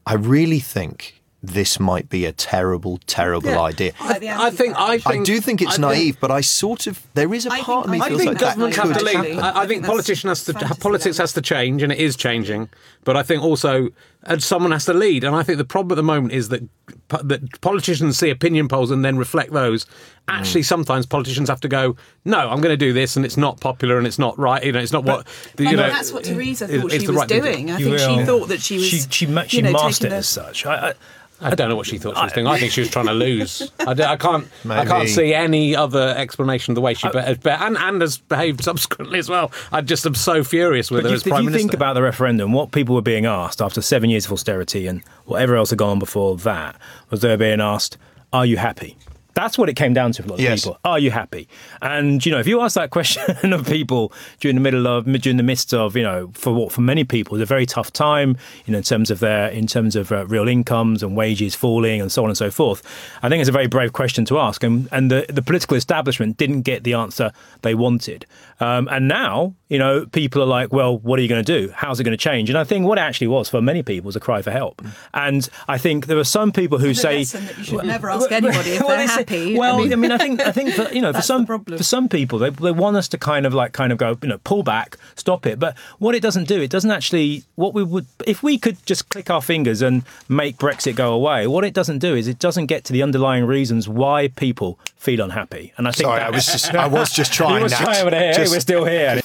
"I 0.05 0.13
really 0.13 0.59
think." 0.59 1.16
This 1.43 1.79
might 1.79 2.09
be 2.09 2.25
a 2.25 2.31
terrible, 2.31 2.99
terrible 3.05 3.51
Yeah. 3.51 3.61
idea. 3.61 3.93
I 3.99 4.49
think 4.49 4.75
I 4.75 4.97
think 4.97 5.21
I 5.21 5.23
do 5.23 5.39
think 5.39 5.61
it's 5.61 5.77
I 5.77 5.81
naive, 5.81 6.17
but 6.19 6.31
I 6.31 6.41
sort 6.41 6.87
of 6.87 6.99
there 7.13 7.31
is 7.31 7.45
a 7.45 7.51
I 7.51 7.61
part 7.61 7.85
of 7.85 7.91
me 7.91 8.01
I 8.01 8.07
feels 8.07 8.21
think 8.21 8.29
like 8.29 8.39
that 8.39 8.45
government 8.57 8.75
have 8.75 8.87
could 8.87 9.05
to 9.05 9.17
happen. 9.17 9.39
I, 9.39 9.49
I 9.49 9.53
think 9.67 9.69
think 9.69 9.85
politician 9.85 10.29
has 10.29 10.43
to 10.45 10.53
politics 10.79 11.19
has 11.19 11.33
to 11.33 11.41
change, 11.41 11.83
and 11.83 11.91
it 11.91 11.99
is 11.99 12.15
changing. 12.15 12.69
But 13.03 13.17
I 13.17 13.23
think 13.23 13.43
also 13.43 13.89
uh, 14.25 14.39
someone 14.39 14.71
has 14.71 14.85
to 14.85 14.95
lead, 14.95 15.23
and 15.23 15.35
I 15.35 15.43
think 15.43 15.59
the 15.59 15.63
problem 15.63 15.91
at 15.91 15.97
the 15.97 16.03
moment 16.03 16.33
is 16.33 16.49
that 16.49 16.63
that 17.09 17.61
politicians 17.61 18.17
see 18.17 18.31
opinion 18.31 18.67
polls 18.67 18.89
and 18.89 19.05
then 19.05 19.17
reflect 19.17 19.53
those. 19.53 19.85
Actually, 20.27 20.63
sometimes 20.63 21.05
politicians 21.05 21.49
have 21.49 21.61
to 21.61 21.69
go, 21.69 21.95
"No, 22.25 22.49
I'm 22.49 22.61
going 22.61 22.73
to 22.73 22.77
do 22.77 22.93
this, 22.93 23.15
and 23.15 23.23
it's 23.23 23.37
not 23.37 23.59
popular, 23.59 23.99
and 23.99 24.07
it's 24.07 24.19
not 24.19 24.37
right. 24.39 24.63
You 24.63 24.71
know, 24.71 24.79
it's 24.79 24.91
not 24.91 25.03
what 25.03 25.27
the, 25.55 25.67
I 25.67 25.71
you 25.71 25.77
think 25.77 25.87
know." 25.87 25.93
that's 25.93 26.11
what 26.11 26.23
Theresa 26.23 26.67
thought 26.67 26.91
is 26.91 27.01
she 27.03 27.07
was 27.07 27.15
right 27.15 27.29
doing. 27.29 27.69
I 27.69 27.77
think 27.77 27.99
she 27.99 28.25
thought 28.25 28.47
that 28.47 28.59
she 28.59 28.77
was. 28.77 28.85
She, 28.87 28.99
she, 29.01 29.27
she 29.47 29.57
you 29.57 29.61
know, 29.61 29.71
masked 29.71 30.03
it 30.03 30.11
as 30.11 30.27
such. 30.27 30.65
I, 30.65 30.89
I, 30.89 30.93
I 31.39 31.53
don't 31.53 31.69
know 31.69 31.75
what 31.75 31.85
she 31.85 31.97
thought 31.99 32.17
she 32.17 32.23
was 32.23 32.33
doing. 32.33 32.47
I 32.47 32.57
think 32.59 32.71
she 32.71 32.81
was 32.81 32.89
trying 32.89 33.05
to 33.05 33.13
lose. 33.27 33.71
I, 33.85 33.93
d- 33.93 34.03
I 34.03 34.15
can't. 34.17 34.47
I 34.65 34.67
Maybe. 34.67 34.87
can't 34.89 35.07
see 35.09 35.33
any 35.35 35.75
other 35.75 36.15
explanation 36.17 36.71
of 36.71 36.75
the 36.75 36.81
way 36.81 36.95
she 36.95 37.07
behaved, 37.09 37.45
and 37.47 37.77
and 37.77 38.01
has 38.01 38.17
behaved 38.17 38.63
subsequently 38.63 39.19
as 39.19 39.29
well. 39.29 39.51
I 39.71 39.81
just 39.81 40.05
am 40.05 40.15
so 40.15 40.43
furious 40.43 40.89
with 40.89 41.03
But 41.03 41.09
her 41.09 41.15
if, 41.15 41.21
as 41.21 41.27
if 41.27 41.33
you 41.33 41.43
minister. 41.43 41.57
think 41.59 41.73
about 41.73 41.93
the 41.93 42.01
referendum, 42.01 42.53
what 42.53 42.71
people 42.71 42.95
were 42.95 43.01
being 43.03 43.25
asked 43.27 43.61
after 43.61 43.81
seven 43.81 44.09
years 44.09 44.25
of 44.25 44.31
austerity 44.31 44.87
and 44.87 45.03
whatever 45.25 45.55
else 45.55 45.69
had 45.69 45.77
gone 45.79 45.89
on 45.91 45.99
before 45.99 46.37
that 46.37 46.75
was 47.11 47.21
they 47.21 47.29
were 47.29 47.37
being 47.37 47.61
asked, 47.61 47.97
"Are 48.33 48.45
you 48.45 48.57
happy?" 48.57 48.97
That's 49.37 49.55
what 49.57 49.69
it 49.69 49.75
came 49.75 49.93
down 49.93 50.13
to 50.13 50.23
for 50.23 50.27
a 50.27 50.31
lot 50.31 50.39
of 50.39 50.41
Yes. 50.41 50.63
people. 50.63 50.79
Are 50.83 50.97
you 50.97 51.11
happy? 51.11 51.47
And 51.81 52.25
you 52.25 52.31
know, 52.31 52.39
if 52.39 52.47
you 52.47 52.59
ask 52.61 52.73
that 52.73 52.89
question 52.89 53.53
of 53.57 53.67
people 53.67 54.11
during 54.39 54.55
the 54.55 54.61
middle 54.61 54.87
of 54.87 55.05
during 55.21 55.37
the 55.37 55.43
midst 55.43 55.73
of 55.75 55.95
you 55.95 56.01
know, 56.03 56.31
for 56.33 56.51
what 56.53 56.71
for 56.71 56.81
many 56.81 57.03
people 57.03 57.35
is 57.37 57.41
a 57.43 57.45
very 57.45 57.67
tough 57.67 57.93
time, 57.93 58.35
you 58.65 58.71
know, 58.71 58.79
in 58.79 58.83
terms 58.83 59.11
of 59.11 59.19
their 59.19 59.47
in 59.49 59.67
terms 59.67 59.95
of 59.95 60.11
uh, 60.11 60.25
real 60.25 60.47
incomes 60.47 61.03
and 61.03 61.15
wages 61.15 61.53
falling 61.53 62.01
and 62.01 62.11
so 62.11 62.23
on 62.23 62.29
and 62.31 62.37
so 62.37 62.49
forth. 62.49 62.81
I 63.21 63.29
think 63.29 63.41
it's 63.41 63.49
a 63.49 63.59
very 63.61 63.67
brave 63.67 63.93
question 63.93 64.25
to 64.25 64.39
ask, 64.39 64.63
and 64.63 64.89
and 64.91 65.11
the 65.11 65.25
the 65.29 65.43
political 65.43 65.77
establishment 65.77 66.37
didn't 66.37 66.63
get 66.63 66.83
the 66.83 66.93
answer 66.95 67.31
they 67.61 67.75
wanted. 67.75 68.25
Um, 68.59 68.87
and 68.89 69.07
now, 69.07 69.53
you 69.69 69.77
know, 69.77 70.05
people 70.05 70.41
are 70.41 70.45
like, 70.45 70.71
well, 70.71 70.97
what 70.99 71.19
are 71.19 71.21
you 71.21 71.27
going 71.27 71.43
to 71.43 71.59
do? 71.59 71.73
How's 71.75 71.99
it 71.99 72.03
going 72.05 72.17
to 72.17 72.21
change? 72.23 72.49
And 72.49 72.57
I 72.57 72.63
think 72.63 72.85
what 72.85 72.97
it 72.97 73.01
actually 73.01 73.27
was 73.27 73.49
for 73.49 73.61
many 73.61 73.83
people 73.83 74.05
was 74.07 74.15
a 74.15 74.19
cry 74.19 74.41
for 74.41 74.51
help. 74.51 74.81
And 75.13 75.47
I 75.67 75.77
think 75.77 76.05
there 76.07 76.17
are 76.17 76.23
some 76.23 76.51
people 76.51 76.77
who 76.77 76.89
The 76.89 76.95
say 76.95 77.23
that 77.25 77.57
you 77.57 77.63
should 77.63 77.85
never 77.85 78.09
ask 78.09 78.31
anybody 78.31 78.71
if 78.71 78.79
Well, 78.79 78.89
they're 78.89 79.01
it's- 79.01 79.17
happy. 79.17 79.57
Well, 79.57 79.81
I 79.81 79.95
mean, 79.95 80.11
I 80.11 80.17
think 80.17 80.39
I 80.41 80.51
think 80.51 80.75
that, 80.75 80.95
you 80.95 81.01
know 81.05 81.11
for 81.13 81.21
some 81.21 81.45
for 81.45 81.83
some 81.83 82.07
people 82.07 82.39
they, 82.39 82.49
they 82.49 82.71
want 82.71 82.95
us 82.97 83.07
to 83.09 83.17
kind 83.17 83.45
of 83.45 83.53
like 83.53 83.73
kind 83.73 83.91
of 83.91 83.97
go 83.97 84.17
you 84.21 84.29
know 84.29 84.37
pull 84.43 84.63
back, 84.63 84.97
stop 85.15 85.45
it. 85.45 85.59
But 85.59 85.77
what 85.99 86.15
it 86.15 86.21
doesn't 86.21 86.47
do, 86.47 86.61
it 86.61 86.69
doesn't 86.69 86.91
actually 86.91 87.43
what 87.55 87.73
we 87.73 87.83
would 87.83 88.05
if 88.25 88.41
we 88.43 88.57
could 88.57 88.77
just 88.85 89.09
click 89.09 89.29
our 89.29 89.41
fingers 89.41 89.81
and 89.81 90.03
make 90.29 90.57
Brexit 90.57 90.95
go 90.95 91.13
away. 91.13 91.45
What 91.47 91.63
it 91.65 91.73
doesn't 91.73 91.99
do 91.99 92.15
is 92.15 92.27
it 92.27 92.39
doesn't 92.39 92.67
get 92.67 92.85
to 92.85 92.93
the 92.93 93.03
underlying 93.03 93.45
reasons 93.45 93.89
why 93.89 94.29
people 94.29 94.79
feel 94.95 95.19
unhappy. 95.21 95.73
And 95.77 95.87
I 95.87 95.91
think 95.91 96.05
Sorry, 96.07 96.19
that, 96.19 96.27
I 96.27 96.31
was 96.31 96.45
just 96.45 96.73
I 96.85 96.87
was 96.87 97.11
just 97.11 97.33
trying 97.33 97.63
was 97.63 97.71
that. 97.73 97.81
trying, 97.81 98.03
but 98.05 98.13
hey, 98.13 98.31
Just- 98.35 98.53
we're 98.53 98.59
still 98.61 98.85
here. 98.85 99.21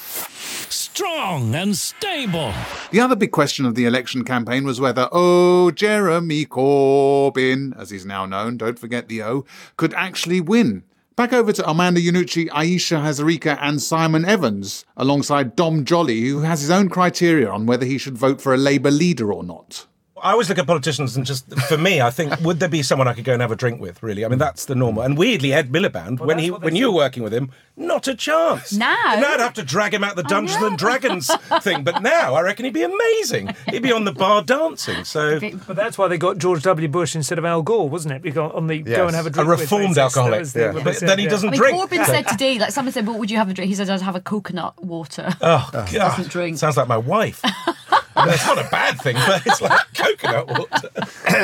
Strong 0.95 1.55
and 1.55 1.75
Stable. 1.75 2.53
The 2.91 2.99
other 2.99 3.15
big 3.15 3.31
question 3.31 3.65
of 3.65 3.73
the 3.73 3.85
election 3.85 4.23
campaign 4.23 4.63
was 4.63 4.79
whether, 4.79 5.09
oh, 5.11 5.71
Jeremy 5.71 6.45
Corbyn, 6.45 7.75
as 7.79 7.89
he's 7.89 8.05
now 8.05 8.27
known, 8.27 8.57
don't 8.57 8.77
forget 8.77 9.07
the 9.07 9.23
O, 9.23 9.43
could 9.75 9.95
actually 9.95 10.39
win. 10.39 10.83
Back 11.15 11.33
over 11.33 11.51
to 11.51 11.65
Armando 11.65 11.99
Iannucci, 11.99 12.47
Ayesha 12.53 12.97
Hazarika, 12.97 13.57
and 13.59 13.81
Simon 13.81 14.23
Evans, 14.23 14.85
alongside 14.95 15.55
Dom 15.55 15.83
Jolly, 15.83 16.27
who 16.27 16.41
has 16.41 16.61
his 16.61 16.69
own 16.69 16.89
criteria 16.89 17.49
on 17.49 17.65
whether 17.65 17.87
he 17.87 17.97
should 17.97 18.15
vote 18.15 18.39
for 18.39 18.53
a 18.53 18.57
Labour 18.57 18.91
leader 18.91 19.33
or 19.33 19.43
not. 19.43 19.87
I 20.23 20.31
always 20.31 20.47
look 20.47 20.57
at 20.57 20.65
politicians 20.65 21.17
and 21.17 21.25
just, 21.25 21.53
for 21.63 21.77
me, 21.77 21.99
I 21.99 22.09
think, 22.09 22.39
would 22.39 22.61
there 22.61 22.69
be 22.69 22.81
someone 22.81 23.09
I 23.09 23.13
could 23.13 23.25
go 23.25 23.33
and 23.33 23.41
have 23.41 23.51
a 23.51 23.57
drink 23.57 23.81
with, 23.81 24.01
really? 24.01 24.23
I 24.23 24.29
mean, 24.29 24.39
that's 24.39 24.63
the 24.63 24.73
normal. 24.73 25.03
And 25.03 25.17
weirdly, 25.17 25.51
Ed 25.51 25.69
Miliband, 25.69 26.21
when 26.21 26.39
he 26.39 26.49
when 26.49 26.77
you 26.77 26.89
were 26.89 26.95
working 26.95 27.23
with 27.23 27.33
him, 27.33 27.51
not 27.75 28.07
a 28.07 28.13
chance. 28.15 28.71
Now? 28.73 28.95
And 29.15 29.25
I'd 29.25 29.39
have 29.39 29.53
to 29.55 29.63
drag 29.63 29.93
him 29.93 30.03
out 30.03 30.15
the 30.15 30.23
Dungeons 30.23 30.61
and 30.61 30.77
Dragons 30.77 31.29
thing. 31.61 31.83
But 31.83 32.01
now, 32.03 32.35
I 32.35 32.41
reckon 32.41 32.65
he'd 32.65 32.73
be 32.73 32.83
amazing. 32.83 33.55
He'd 33.69 33.81
be 33.81 33.91
on 33.91 34.05
the 34.05 34.11
bar 34.11 34.43
dancing. 34.43 35.03
So, 35.05 35.39
But 35.39 35.75
that's 35.75 35.97
why 35.97 36.07
they 36.07 36.17
got 36.17 36.37
George 36.37 36.61
W. 36.63 36.87
Bush 36.87 37.15
instead 37.15 37.39
of 37.39 37.45
Al 37.45 37.61
Gore, 37.63 37.89
wasn't 37.89 38.13
it? 38.15 38.21
Because 38.21 38.51
on 38.53 38.67
the 38.67 38.79
go 38.79 39.07
and 39.07 39.15
have 39.15 39.25
a 39.25 39.29
a 39.29 39.31
drink. 39.31 39.49
with 39.49 39.59
reformed 39.61 39.95
basis. 39.95 39.95
That 39.95 40.01
alcoholic. 40.19 40.39
was 40.39 40.53
the- 40.53 40.65
what 40.67 40.73
they 40.75 40.83
But 40.83 40.95
said, 40.97 41.09
then 41.09 41.17
he 41.19 41.25
yeah. 41.25 41.29
doesn't 41.31 41.49
I 41.49 41.51
mean, 41.51 41.59
drink. 41.61 41.77
Corbyn 41.91 42.05
said 42.05 42.27
today, 42.27 42.59
like 42.59 42.71
someone 42.71 42.91
said, 42.93 43.07
"What 43.07 43.17
would 43.19 43.31
you 43.31 43.37
have 43.37 43.49
a 43.49 43.53
drink?" 43.53 43.69
He 43.69 43.75
said, 43.75 43.89
"I'd 43.89 44.01
have 44.01 44.15
a 44.15 44.21
coconut 44.21 44.83
water." 44.83 45.33
Oh, 45.41 45.69
God. 45.73 45.89
doesn't 45.91 46.29
drink. 46.29 46.57
Sounds 46.57 46.77
like 46.77 46.87
my 46.87 46.97
wife. 46.97 47.41
That's 48.15 48.45
not 48.45 48.59
a 48.59 48.67
bad 48.69 49.01
thing, 49.01 49.15
but 49.15 49.41
it's 49.47 49.59
like 49.61 49.81
coconut 49.95 50.47
water. 50.47 50.89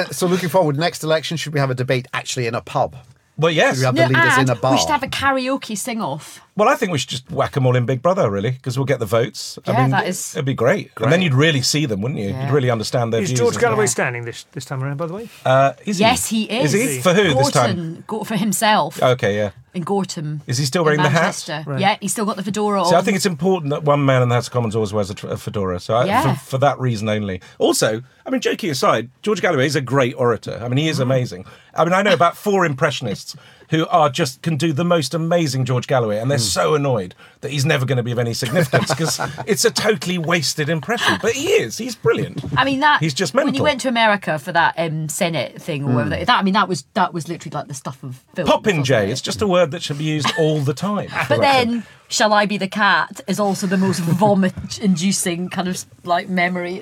so 0.14 0.28
looking 0.28 0.50
forward, 0.50 0.78
next 0.78 1.04
election, 1.04 1.36
should 1.36 1.54
we 1.54 1.60
have 1.60 1.72
a 1.72 1.76
debate 1.76 2.08
actually 2.14 2.46
in 2.46 2.54
a 2.54 2.62
pub? 2.62 2.96
Well, 3.39 3.51
yes. 3.51 3.75
Should 3.75 3.79
we 3.81 3.86
have 3.86 3.96
No, 3.96 4.01
the 4.10 4.13
leaders 4.19 4.34
in 4.36 4.39
and 4.41 4.50
a 4.50 4.55
bar? 4.55 4.72
we 4.74 4.77
should 4.79 4.89
have 4.89 5.01
a 5.03 5.08
karaoke 5.08 5.77
sing 5.77 6.01
off. 6.01 6.41
Well, 6.58 6.67
I 6.67 6.75
think 6.75 6.91
we 6.91 6.98
should 6.98 7.08
just 7.10 7.31
whack 7.31 7.53
them 7.53 7.65
all 7.65 7.75
in 7.77 7.86
Big 7.86 8.01
Brother, 8.01 8.29
really, 8.29 8.51
because 8.51 8.77
we'll 8.77 8.86
get 8.86 9.00
the 9.00 9.05
votes. 9.05 9.58
I 9.65 9.72
Yeah, 9.72 9.81
mean, 9.84 9.91
that 9.91 10.08
is- 10.08 10.36
it'd 10.36 10.43
be 10.43 10.53
great. 10.53 10.91
And 11.00 11.10
then 11.10 11.22
you'd 11.22 11.34
really 11.34 11.62
see 11.62 11.86
them, 11.86 12.01
wouldn't 12.01 12.19
you? 12.19 12.29
Yeah. 12.31 12.46
You'd 12.48 12.53
really 12.53 12.69
understand 12.69 13.13
their 13.13 13.22
views. 13.22 13.31
Is 13.31 13.39
views. 13.39 13.39
George 13.39 13.55
as 13.55 13.62
well. 13.62 13.72
Galloway 13.72 13.88
standing 13.88 14.25
this 14.25 14.46
this 14.51 14.65
time 14.65 14.84
around? 14.84 14.98
By 14.98 15.05
the 15.08 15.13
way, 15.13 15.29
Uh, 15.46 15.72
is 15.86 15.98
he? 16.00 16.03
Yes, 16.03 16.25
he 16.27 16.43
is. 16.43 16.74
Is 16.74 16.96
he? 16.96 17.01
For 17.01 17.13
who 17.13 17.34
this 17.34 17.51
time? 17.51 17.75
Gorton, 17.75 18.03
Go 18.08 18.24
for 18.25 18.36
himself 18.36 19.01
Okay, 19.01 19.38
yeah. 19.38 19.51
in 19.74 19.84
Gorton. 19.84 20.41
Is 20.48 20.58
he 20.58 20.65
still 20.65 20.84
wearing 20.84 21.01
the 21.01 21.08
hat? 21.10 21.22
Manchester. 21.48 21.63
Yeah, 21.77 21.96
he's 22.01 22.12
still 22.12 22.25
got 22.25 22.36
the 22.36 22.43
fedora 22.43 22.84
See, 22.84 22.93
on. 22.93 23.00
I 23.00 23.03
think 23.05 23.15
it's 23.15 23.25
important 23.25 23.69
that 23.69 23.84
one 23.86 24.03
man 24.03 24.22
in 24.22 24.27
the 24.27 24.36
House 24.36 24.48
of 24.48 24.53
Commons 24.53 24.75
always 24.75 24.91
wears 24.91 25.10
a, 25.12 25.27
a 25.29 25.38
fedora. 25.38 25.79
So, 25.79 25.93
I, 25.96 26.03
Yeah. 26.05 26.34
for, 26.36 26.39
for 26.51 26.58
that 26.58 26.77
reason 26.77 27.08
only. 27.08 27.39
Also, 27.58 28.01
I 28.25 28.29
mean, 28.31 28.41
joking 28.41 28.69
aside, 28.69 29.10
George 29.22 29.41
Galloway 29.41 29.65
is 29.65 29.77
a 29.77 29.81
great 29.81 30.13
orator. 30.17 30.60
I 30.62 30.67
mean, 30.67 30.77
he 30.77 30.88
Mm. 30.88 30.91
is 30.91 31.00
amazing. 31.00 31.46
I 31.80 31.86
mean, 31.86 31.94
I 31.94 32.02
know 32.02 32.14
about 32.14 32.36
four 32.38 32.66
impressionists 32.66 33.36
who 33.70 33.86
are 33.88 34.10
just 34.10 34.42
can 34.42 34.58
do 34.58 34.74
the 34.74 34.84
most 34.84 35.14
amazing 35.14 35.64
George 35.64 35.86
Galloway, 35.88 36.18
and 36.18 36.30
they're 36.30 36.40
Mm. 36.40 36.54
so 36.54 36.74
annoyed 36.76 37.14
that 37.42 37.52
he's 37.52 37.66
never 37.66 37.86
going 37.86 37.98
to 37.98 38.04
be 38.04 38.12
of 38.12 38.18
any 38.20 38.34
significance 38.34 38.90
because 38.90 39.20
it's 39.48 39.64
a 39.64 39.70
totally 39.72 40.18
wasted 40.18 40.70
impression. 40.70 41.18
But 41.22 41.34
he 41.34 41.48
is. 41.50 41.78
He's 41.78 41.96
brilliant. 41.96 42.44
I 42.58 42.66
mean 42.66 42.80
that 42.82 43.00
He's 43.00 43.14
just 43.14 43.34
when 43.34 43.54
he 43.54 43.62
went 43.62 43.82
to 43.82 43.88
America 43.88 44.40
for 44.40 44.52
that 44.52 44.74
um, 44.78 45.08
Senate 45.08 45.62
thing 45.62 45.84
or 45.84 45.94
whatever. 45.94 46.16
Mm. 46.16 46.20
That, 46.20 46.28
that 46.28 46.40
I 46.40 46.44
mean 46.44 46.56
that 46.56 46.68
was 46.68 46.84
that 46.96 47.14
was 47.14 47.28
literally 47.28 47.54
like 47.56 47.68
the 47.68 47.74
stuff 47.76 48.04
of 48.04 48.16
film. 48.36 48.48
Popinjay. 48.48 49.08
It's 49.10 49.22
just 49.22 49.42
a 49.42 49.48
word 49.48 49.72
that 49.72 49.84
should 49.84 50.00
be 50.00 50.04
used 50.06 50.32
all 50.40 50.60
the 50.60 50.74
time. 50.74 51.10
But 51.30 51.40
then, 51.42 51.86
shall 52.08 52.34
I 52.34 52.46
be 52.48 52.58
the 52.58 52.68
cat? 52.68 53.22
Is 53.28 53.40
also 53.40 53.68
the 53.68 53.78
most 53.78 54.00
vomit-inducing 54.70 55.50
kind 55.50 55.68
of 55.68 55.86
like 56.04 56.28
memory. 56.30 56.82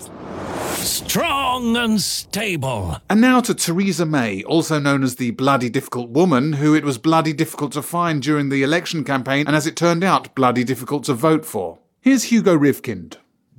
Strong 0.83 1.75
and 1.75 1.99
stable. 1.99 2.97
And 3.09 3.19
now 3.19 3.41
to 3.41 3.53
Theresa 3.53 4.05
May, 4.05 4.43
also 4.43 4.79
known 4.79 5.03
as 5.03 5.15
the 5.15 5.31
bloody 5.31 5.69
difficult 5.69 6.09
woman, 6.09 6.53
who 6.53 6.75
it 6.75 6.83
was 6.83 6.97
bloody 6.97 7.33
difficult 7.33 7.71
to 7.73 7.81
find 7.81 8.21
during 8.21 8.49
the 8.49 8.63
election 8.63 9.03
campaign, 9.03 9.47
and 9.47 9.55
as 9.55 9.65
it 9.67 9.75
turned 9.75 10.03
out, 10.03 10.33
bloody 10.35 10.63
difficult 10.63 11.03
to 11.05 11.13
vote 11.13 11.45
for. 11.45 11.79
Here's 11.99 12.25
Hugo 12.25 12.57
Rifkind. 12.57 13.17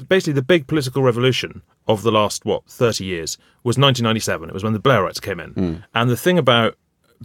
basically 0.08 0.32
the 0.32 0.42
big 0.42 0.66
political 0.66 1.02
revolution 1.02 1.62
of 1.86 2.02
the 2.02 2.12
last 2.12 2.44
what 2.44 2.64
30 2.66 3.04
years 3.04 3.36
was 3.64 3.76
1997 3.76 4.48
it 4.48 4.52
was 4.52 4.62
when 4.62 4.72
the 4.72 4.78
blairites 4.78 5.20
came 5.20 5.40
in 5.40 5.50
hmm. 5.50 5.74
and 5.94 6.08
the 6.08 6.16
thing 6.16 6.38
about 6.38 6.76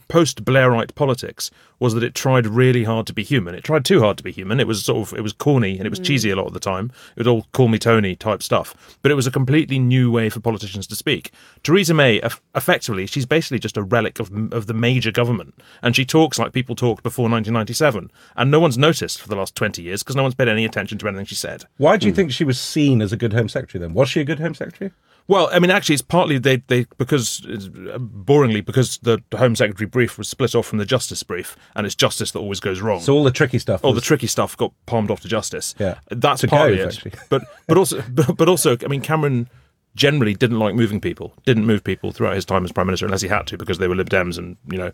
post 0.08 0.44
blairite 0.44 0.96
politics 0.96 1.52
was 1.80 1.94
that 1.94 2.04
it 2.04 2.16
tried 2.16 2.48
really 2.48 2.84
hard 2.84 3.06
to 3.08 3.14
be 3.14 3.24
human. 3.24 3.56
It 3.56 3.64
tried 3.64 3.84
too 3.84 4.00
hard 4.00 4.18
to 4.18 4.24
be 4.24 4.32
human. 4.32 4.60
It 4.60 4.68
was 4.68 4.86
sort 4.86 5.08
of 5.08 5.18
it 5.18 5.22
was 5.22 5.34
corny 5.34 5.78
and 5.78 5.86
it 5.86 5.90
was 5.90 6.00
hmm. 6.00 6.06
cheesy 6.06 6.30
a 6.30 6.36
lot 6.36 6.48
of 6.48 6.54
the 6.54 6.60
time. 6.60 6.92
It 7.16 7.20
was 7.20 7.28
all 7.28 7.46
call 7.52 7.68
me 7.68 7.78
tony 7.78 8.16
type 8.16 8.42
stuff. 8.42 8.98
But 9.02 9.12
it 9.12 9.16
was 9.16 9.28
a 9.28 9.32
completely 9.32 9.80
new 9.80 10.12
way 10.12 10.30
for 10.30 10.40
politicians 10.40 10.88
to 10.88 10.96
speak. 10.96 11.32
Theresa 11.64 11.94
may 11.94 12.22
effectively 12.56 13.06
she's 13.06 13.26
basically 13.26 13.60
just 13.60 13.78
a 13.78 13.84
relic 13.84 14.20
of 14.20 14.32
of 14.54 14.68
the 14.68 14.74
major 14.74 15.12
government. 15.12 15.56
And 15.82 15.96
she 15.96 16.06
talks 16.06 16.40
like 16.40 16.54
people 16.54 16.76
talked 16.76 17.04
before 17.04 17.24
1997 17.24 18.12
and 18.36 18.52
no 18.52 18.60
one's 18.60 18.78
noticed 18.78 19.22
for 19.22 19.28
the 19.28 19.36
last 19.36 19.56
20 19.56 19.82
years 19.82 20.04
because 20.04 20.16
no 20.16 20.24
one's 20.24 20.36
paid 20.36 20.48
any 20.48 20.66
attention 20.66 20.98
to 21.00 21.08
anything 21.08 21.26
she 21.26 21.36
said. 21.36 21.66
Why 21.78 21.98
do 21.98 22.08
you 22.08 22.14
hmm. 22.14 22.18
think 22.18 22.32
she 22.32 22.44
was 22.44 22.60
seen 22.60 23.02
as 23.02 23.12
a 23.12 23.18
good 23.18 23.34
Home 23.34 23.50
Secretary 23.50 23.82
then? 23.82 23.94
Was 23.94 24.10
she 24.10 24.22
a 24.22 24.26
good 24.26 24.40
Home 24.40 24.56
Secretary? 24.56 24.92
Well, 25.28 25.50
I 25.54 25.60
mean, 25.60 25.72
actually, 25.72 25.94
it's 25.94 26.02
partly 26.02 26.38
they 26.38 26.58
they 26.68 26.86
because 26.98 27.46
uh, 27.46 27.98
boringly 27.98 28.64
because 28.64 28.98
the 29.00 29.20
Home 29.36 29.56
Secretary 29.56 29.88
brief 29.88 30.18
was 30.18 30.28
split 30.28 30.54
off 30.54 30.66
from 30.68 30.80
the 30.80 30.86
Justice 30.86 31.24
brief, 31.24 31.56
and 31.76 31.86
it's 31.86 31.96
Justice 31.96 32.32
that 32.32 32.40
always 32.40 32.60
goes 32.60 32.82
wrong. 32.82 33.00
So 33.00 33.14
all 33.14 33.24
the 33.24 33.32
tricky 33.32 33.58
stuff. 33.60 33.84
all 33.86 33.92
was- 33.94 34.02
the 34.02 34.06
tricky 34.06 34.28
stuff 34.28 34.58
got 34.58 34.74
palmed 34.86 35.10
off 35.10 35.22
to 35.22 35.28
Justice. 35.30 35.76
Yeah. 35.80 36.00
that's 36.10 36.42
To 36.42 36.48
partly 36.48 36.78
Gove, 36.78 36.88
it. 36.88 36.94
actually. 36.96 37.12
But 37.30 37.44
but 37.68 37.78
also 37.78 38.02
but, 38.10 38.36
but 38.36 38.50
also, 38.50 38.76
I 38.84 38.88
mean, 38.88 39.02
Cameron 39.02 39.50
generally 39.96 40.34
didn't 40.34 40.60
like 40.60 40.76
moving 40.76 41.00
people. 41.00 41.34
Didn't 41.46 41.66
move 41.66 41.84
people 41.84 42.12
throughout 42.12 42.36
his 42.36 42.46
time 42.46 42.66
as 42.66 42.72
prime 42.72 42.88
minister 42.88 43.06
unless 43.06 43.22
he 43.22 43.28
had 43.30 43.48
to 43.48 43.58
because 43.58 43.78
they 43.78 43.88
were 43.88 43.96
Lib 43.96 44.10
Dems 44.10 44.38
and 44.38 44.58
you 44.70 44.78
know 44.78 44.92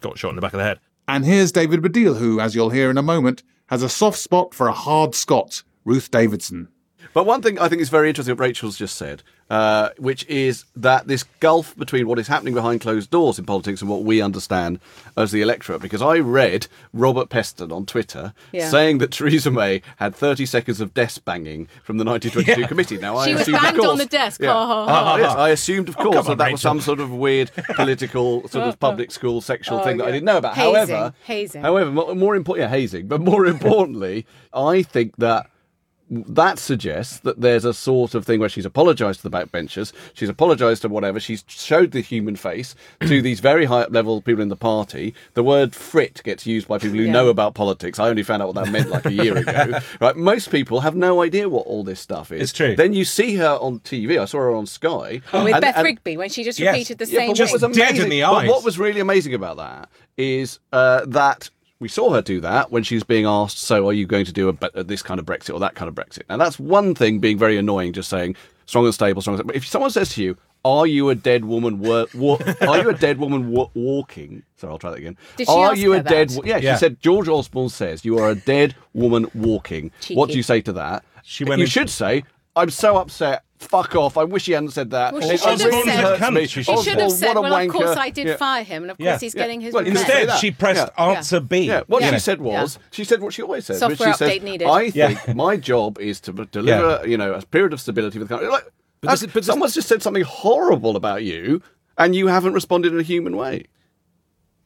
got 0.00 0.18
shot 0.18 0.30
in 0.30 0.36
the 0.36 0.42
back 0.42 0.52
of 0.52 0.58
the 0.58 0.64
head. 0.64 0.80
And 1.08 1.24
here's 1.24 1.52
David 1.52 1.80
Baddiel, 1.82 2.18
who, 2.18 2.40
as 2.40 2.54
you'll 2.54 2.70
hear 2.70 2.90
in 2.90 2.98
a 2.98 3.02
moment, 3.02 3.42
has 3.68 3.82
a 3.82 3.88
soft 3.88 4.18
spot 4.18 4.52
for 4.52 4.66
a 4.66 4.72
hard 4.72 5.14
Scot, 5.14 5.62
Ruth 5.84 6.10
Davidson. 6.10 6.68
But 7.16 7.24
one 7.24 7.40
thing 7.40 7.58
I 7.58 7.68
think 7.70 7.80
is 7.80 7.88
very 7.88 8.10
interesting 8.10 8.34
what 8.36 8.40
Rachel's 8.40 8.76
just 8.76 8.94
said, 8.94 9.22
uh, 9.48 9.88
which 9.96 10.26
is 10.26 10.66
that 10.76 11.06
this 11.08 11.22
gulf 11.40 11.74
between 11.74 12.06
what 12.08 12.18
is 12.18 12.28
happening 12.28 12.52
behind 12.52 12.82
closed 12.82 13.10
doors 13.10 13.38
in 13.38 13.46
politics 13.46 13.80
and 13.80 13.88
what 13.88 14.02
we 14.02 14.20
understand 14.20 14.80
as 15.16 15.30
the 15.32 15.40
electorate. 15.40 15.80
Because 15.80 16.02
I 16.02 16.18
read 16.18 16.66
Robert 16.92 17.30
Peston 17.30 17.72
on 17.72 17.86
Twitter 17.86 18.34
Yeah. 18.52 18.68
saying 18.68 18.98
that 18.98 19.12
Theresa 19.12 19.50
May 19.50 19.80
had 19.96 20.14
30 20.14 20.44
seconds 20.44 20.78
of 20.82 20.92
desk 20.92 21.24
banging 21.24 21.68
from 21.82 21.96
the 21.96 22.04
1922 22.04 22.60
Yeah. 22.60 22.66
committee. 22.66 22.98
Now, 22.98 23.16
I 23.16 23.28
She 23.28 23.32
was 23.32 23.40
assumed, 23.40 23.56
of 23.56 23.62
banged 23.62 23.78
on 23.80 23.84
course- 23.86 23.98
the 24.00 24.04
desk. 24.06 24.40
Yeah. 24.42 24.52
Ha, 24.52 24.66
ha, 24.66 24.86
Ah, 24.86 25.16
yes, 25.16 25.34
I 25.34 25.48
assumed, 25.48 25.88
of 25.88 25.96
Oh, 25.98 26.02
course, 26.02 26.16
come 26.16 26.24
that 26.26 26.32
on, 26.32 26.36
that 26.36 26.52
was 26.52 26.60
some 26.60 26.82
sort 26.82 27.00
of 27.00 27.10
weird 27.10 27.50
political, 27.76 28.46
sort 28.48 28.66
of 28.68 28.78
public 28.78 29.10
school 29.10 29.40
sexual 29.40 29.78
Oh, 29.78 29.84
thing 29.84 29.96
that 29.96 30.06
I 30.06 30.10
didn't 30.10 30.26
know 30.26 30.36
about. 30.36 30.54
Hazing, 30.54 30.74
However, 30.74 31.14
hazing. 31.24 31.62
however, 31.62 31.90
more, 31.90 32.14
more 32.14 32.36
important, 32.36 32.68
yeah, 32.68 32.76
hazing. 32.76 33.06
But 33.08 33.22
more 33.22 33.46
importantly, 33.56 34.26
I 34.52 34.82
think 34.82 35.16
that 35.16 35.46
that 36.10 36.58
suggests 36.58 37.18
that 37.20 37.40
there's 37.40 37.64
a 37.64 37.74
sort 37.74 38.14
of 38.14 38.24
thing 38.24 38.38
where 38.38 38.48
she's 38.48 38.64
apologised 38.64 39.20
to 39.22 39.28
the 39.28 39.36
backbenchers, 39.36 39.92
she's 40.14 40.28
apologised 40.28 40.82
to 40.82 40.88
whatever, 40.88 41.18
she's 41.18 41.44
showed 41.48 41.90
the 41.90 42.00
human 42.00 42.36
face 42.36 42.74
to 43.00 43.20
these 43.22 43.40
very 43.40 43.64
high 43.64 43.82
up 43.82 43.90
level 43.92 44.20
people 44.22 44.40
in 44.42 44.48
the 44.48 44.56
party. 44.56 45.14
The 45.34 45.42
word 45.42 45.74
frit 45.74 46.22
gets 46.24 46.46
used 46.46 46.68
by 46.68 46.78
people 46.78 46.96
who 46.98 47.04
Yeah. 47.04 47.12
know 47.12 47.28
about 47.28 47.54
politics. 47.54 47.98
I 47.98 48.08
only 48.08 48.22
found 48.22 48.40
out 48.42 48.54
what 48.54 48.64
that 48.64 48.70
meant 48.72 48.88
like 48.90 49.04
a 49.06 49.12
year 49.12 49.36
ago. 49.36 49.78
Right? 50.00 50.16
Most 50.16 50.50
people 50.50 50.80
have 50.80 50.94
no 50.94 51.22
idea 51.22 51.48
what 51.48 51.66
all 51.66 51.82
this 51.82 52.00
stuff 52.00 52.30
is. 52.30 52.42
It's 52.42 52.52
true. 52.52 52.76
Then 52.76 52.92
you 52.92 53.04
see 53.04 53.34
her 53.36 53.58
on 53.60 53.80
TV. 53.80 54.20
I 54.20 54.26
saw 54.26 54.38
her 54.38 54.54
on 54.54 54.66
Sky. 54.66 55.22
With 55.32 55.52
and- 55.54 55.60
Beth 55.60 55.76
and- 55.76 55.84
Rigby 55.84 56.16
when 56.16 56.28
she 56.28 56.44
just 56.44 56.58
Yes. 56.58 56.72
repeated 56.72 56.98
the 56.98 57.06
Yeah, 57.06 57.18
same 57.20 57.28
but 57.30 57.36
thing. 57.36 57.44
what 57.46 57.52
was 57.52 57.62
amazing, 57.62 58.20
But 58.20 58.46
what 58.46 58.64
was 58.64 58.78
really 58.78 59.00
amazing 59.00 59.34
about 59.34 59.56
that 59.56 59.88
is 60.16 60.58
uh, 60.72 61.04
that 61.06 61.50
we 61.78 61.88
saw 61.88 62.10
her 62.14 62.22
do 62.22 62.40
that 62.40 62.70
when 62.70 62.82
she 62.82 62.94
was 62.94 63.04
being 63.04 63.26
asked, 63.26 63.58
"So, 63.58 63.88
are 63.88 63.92
you 63.92 64.06
going 64.06 64.24
to 64.24 64.32
do 64.32 64.48
a, 64.48 64.52
be- 64.52 64.82
this 64.82 65.02
kind 65.02 65.20
of 65.20 65.26
Brexit 65.26 65.52
or 65.54 65.60
that 65.60 65.74
kind 65.74 65.88
of 65.88 65.94
Brexit?" 65.94 66.22
Now, 66.28 66.36
that's 66.38 66.58
one 66.58 66.94
thing 66.94 67.18
being 67.18 67.38
very 67.38 67.56
annoying, 67.58 67.92
just 67.92 68.08
saying 68.08 68.36
strong 68.66 68.84
and 68.86 68.94
stable, 68.94 69.20
strong. 69.22 69.34
And 69.34 69.40
stable. 69.40 69.48
But 69.48 69.56
if 69.56 69.66
someone 69.66 69.90
says 69.90 70.10
to 70.14 70.22
you, 70.22 70.36
"Are 70.64 70.86
you 70.86 71.10
a 71.10 71.14
dead 71.14 71.44
woman? 71.44 71.80
Wa- 71.80 72.06
wa- 72.14 72.38
are 72.66 72.78
you 72.78 72.88
a 72.88 72.94
dead 72.94 73.18
woman 73.18 73.50
wa- 73.50 73.68
walking?" 73.74 74.42
Sorry, 74.56 74.70
I'll 74.72 74.78
try 74.78 74.90
that 74.90 74.98
again. 74.98 75.16
Did 75.36 75.48
she 75.48 75.52
are 75.52 75.72
ask 75.72 75.78
you 75.78 75.92
her 75.92 75.98
a 75.98 76.02
dead? 76.02 76.30
that? 76.30 76.38
wa- 76.38 76.44
Yeah, 76.46 76.56
Yeah. 76.56 76.74
she 76.74 76.80
said. 76.80 77.00
George 77.00 77.28
Osborne 77.28 77.68
says 77.68 78.04
you 78.04 78.18
are 78.18 78.30
a 78.30 78.34
dead 78.34 78.74
woman 78.94 79.26
walking. 79.34 79.90
What 80.14 80.30
do 80.30 80.36
you 80.36 80.42
say 80.42 80.60
to 80.62 80.72
that? 80.74 81.04
She 81.22 81.44
went 81.44 81.58
you 81.58 81.64
into- 81.64 81.72
should 81.72 81.90
say, 81.90 82.24
"I'm 82.54 82.70
so 82.70 82.96
upset." 82.96 83.42
Fuck 83.58 83.94
off! 83.96 84.16
I 84.18 84.24
wish 84.24 84.46
he 84.46 84.52
hadn't 84.52 84.70
said 84.70 84.90
that. 84.90 85.12
Well, 85.14 85.22
she 85.22 85.34
It 85.34 85.40
should 85.40 85.60
have 85.60 85.64
really 85.64 85.82
said- 85.90 86.18
hurts 86.18 86.32
me. 86.34 86.46
She 86.46 86.62
should 86.62 86.74
Osborne, 86.74 86.98
have 86.98 87.06
oh, 87.06 87.14
said, 87.14 87.26
what 87.28 87.36
a 87.36 87.40
"Well, 87.40 87.54
of 87.54 87.68
course. 87.70 87.96
I 87.96 88.10
did 88.10 88.26
Yeah. 88.26 88.36
fire 88.36 88.62
him, 88.62 88.82
and 88.84 88.90
of 88.90 88.96
Yeah. 89.00 89.12
course 89.12 89.20
he's 89.22 89.34
Yeah. 89.34 89.42
getting 89.42 89.60
his 89.62 89.72
Well, 89.72 89.82
revenge." 89.84 89.98
instead 90.00 90.22
Instead, 90.24 90.40
she 90.40 90.50
pressed 90.50 90.90
Yeah. 90.98 91.04
answer 91.04 91.40
B. 91.40 91.60
Yeah, 91.60 91.80
what 91.86 92.02
Yeah. 92.02 92.12
she 92.12 92.18
said 92.18 92.40
was, 92.42 92.78
she 92.90 93.04
said 93.04 93.22
what 93.22 93.32
she 93.32 93.42
always 93.42 93.64
says. 93.66 93.78
Software 93.78 94.12
she 94.12 94.16
says, 94.18 94.30
update 94.30 94.42
needed. 94.42 94.68
I 94.68 94.90
think 94.90 95.34
my 95.34 95.56
job 95.56 95.98
is 95.98 96.20
to 96.20 96.32
deliver, 96.32 97.02
you 97.08 97.16
know, 97.16 97.32
a 97.32 97.42
period 97.42 97.72
of 97.72 97.80
stability 97.80 98.18
for 98.18 98.24
the 98.24 98.28
country. 98.28 98.48
Like, 98.48 98.64
But 99.00 99.10
this 99.12 99.22
is- 99.22 99.26
but 99.28 99.34
this- 99.34 99.46
someone's 99.46 99.74
just 99.74 99.88
said 99.88 100.02
something 100.02 100.22
horrible 100.24 100.94
about 100.96 101.22
you, 101.22 101.62
and 101.98 102.14
you 102.14 102.26
haven't 102.26 102.52
responded 102.52 102.92
in 102.92 103.00
a 103.00 103.02
human 103.04 103.36
way. 103.36 103.64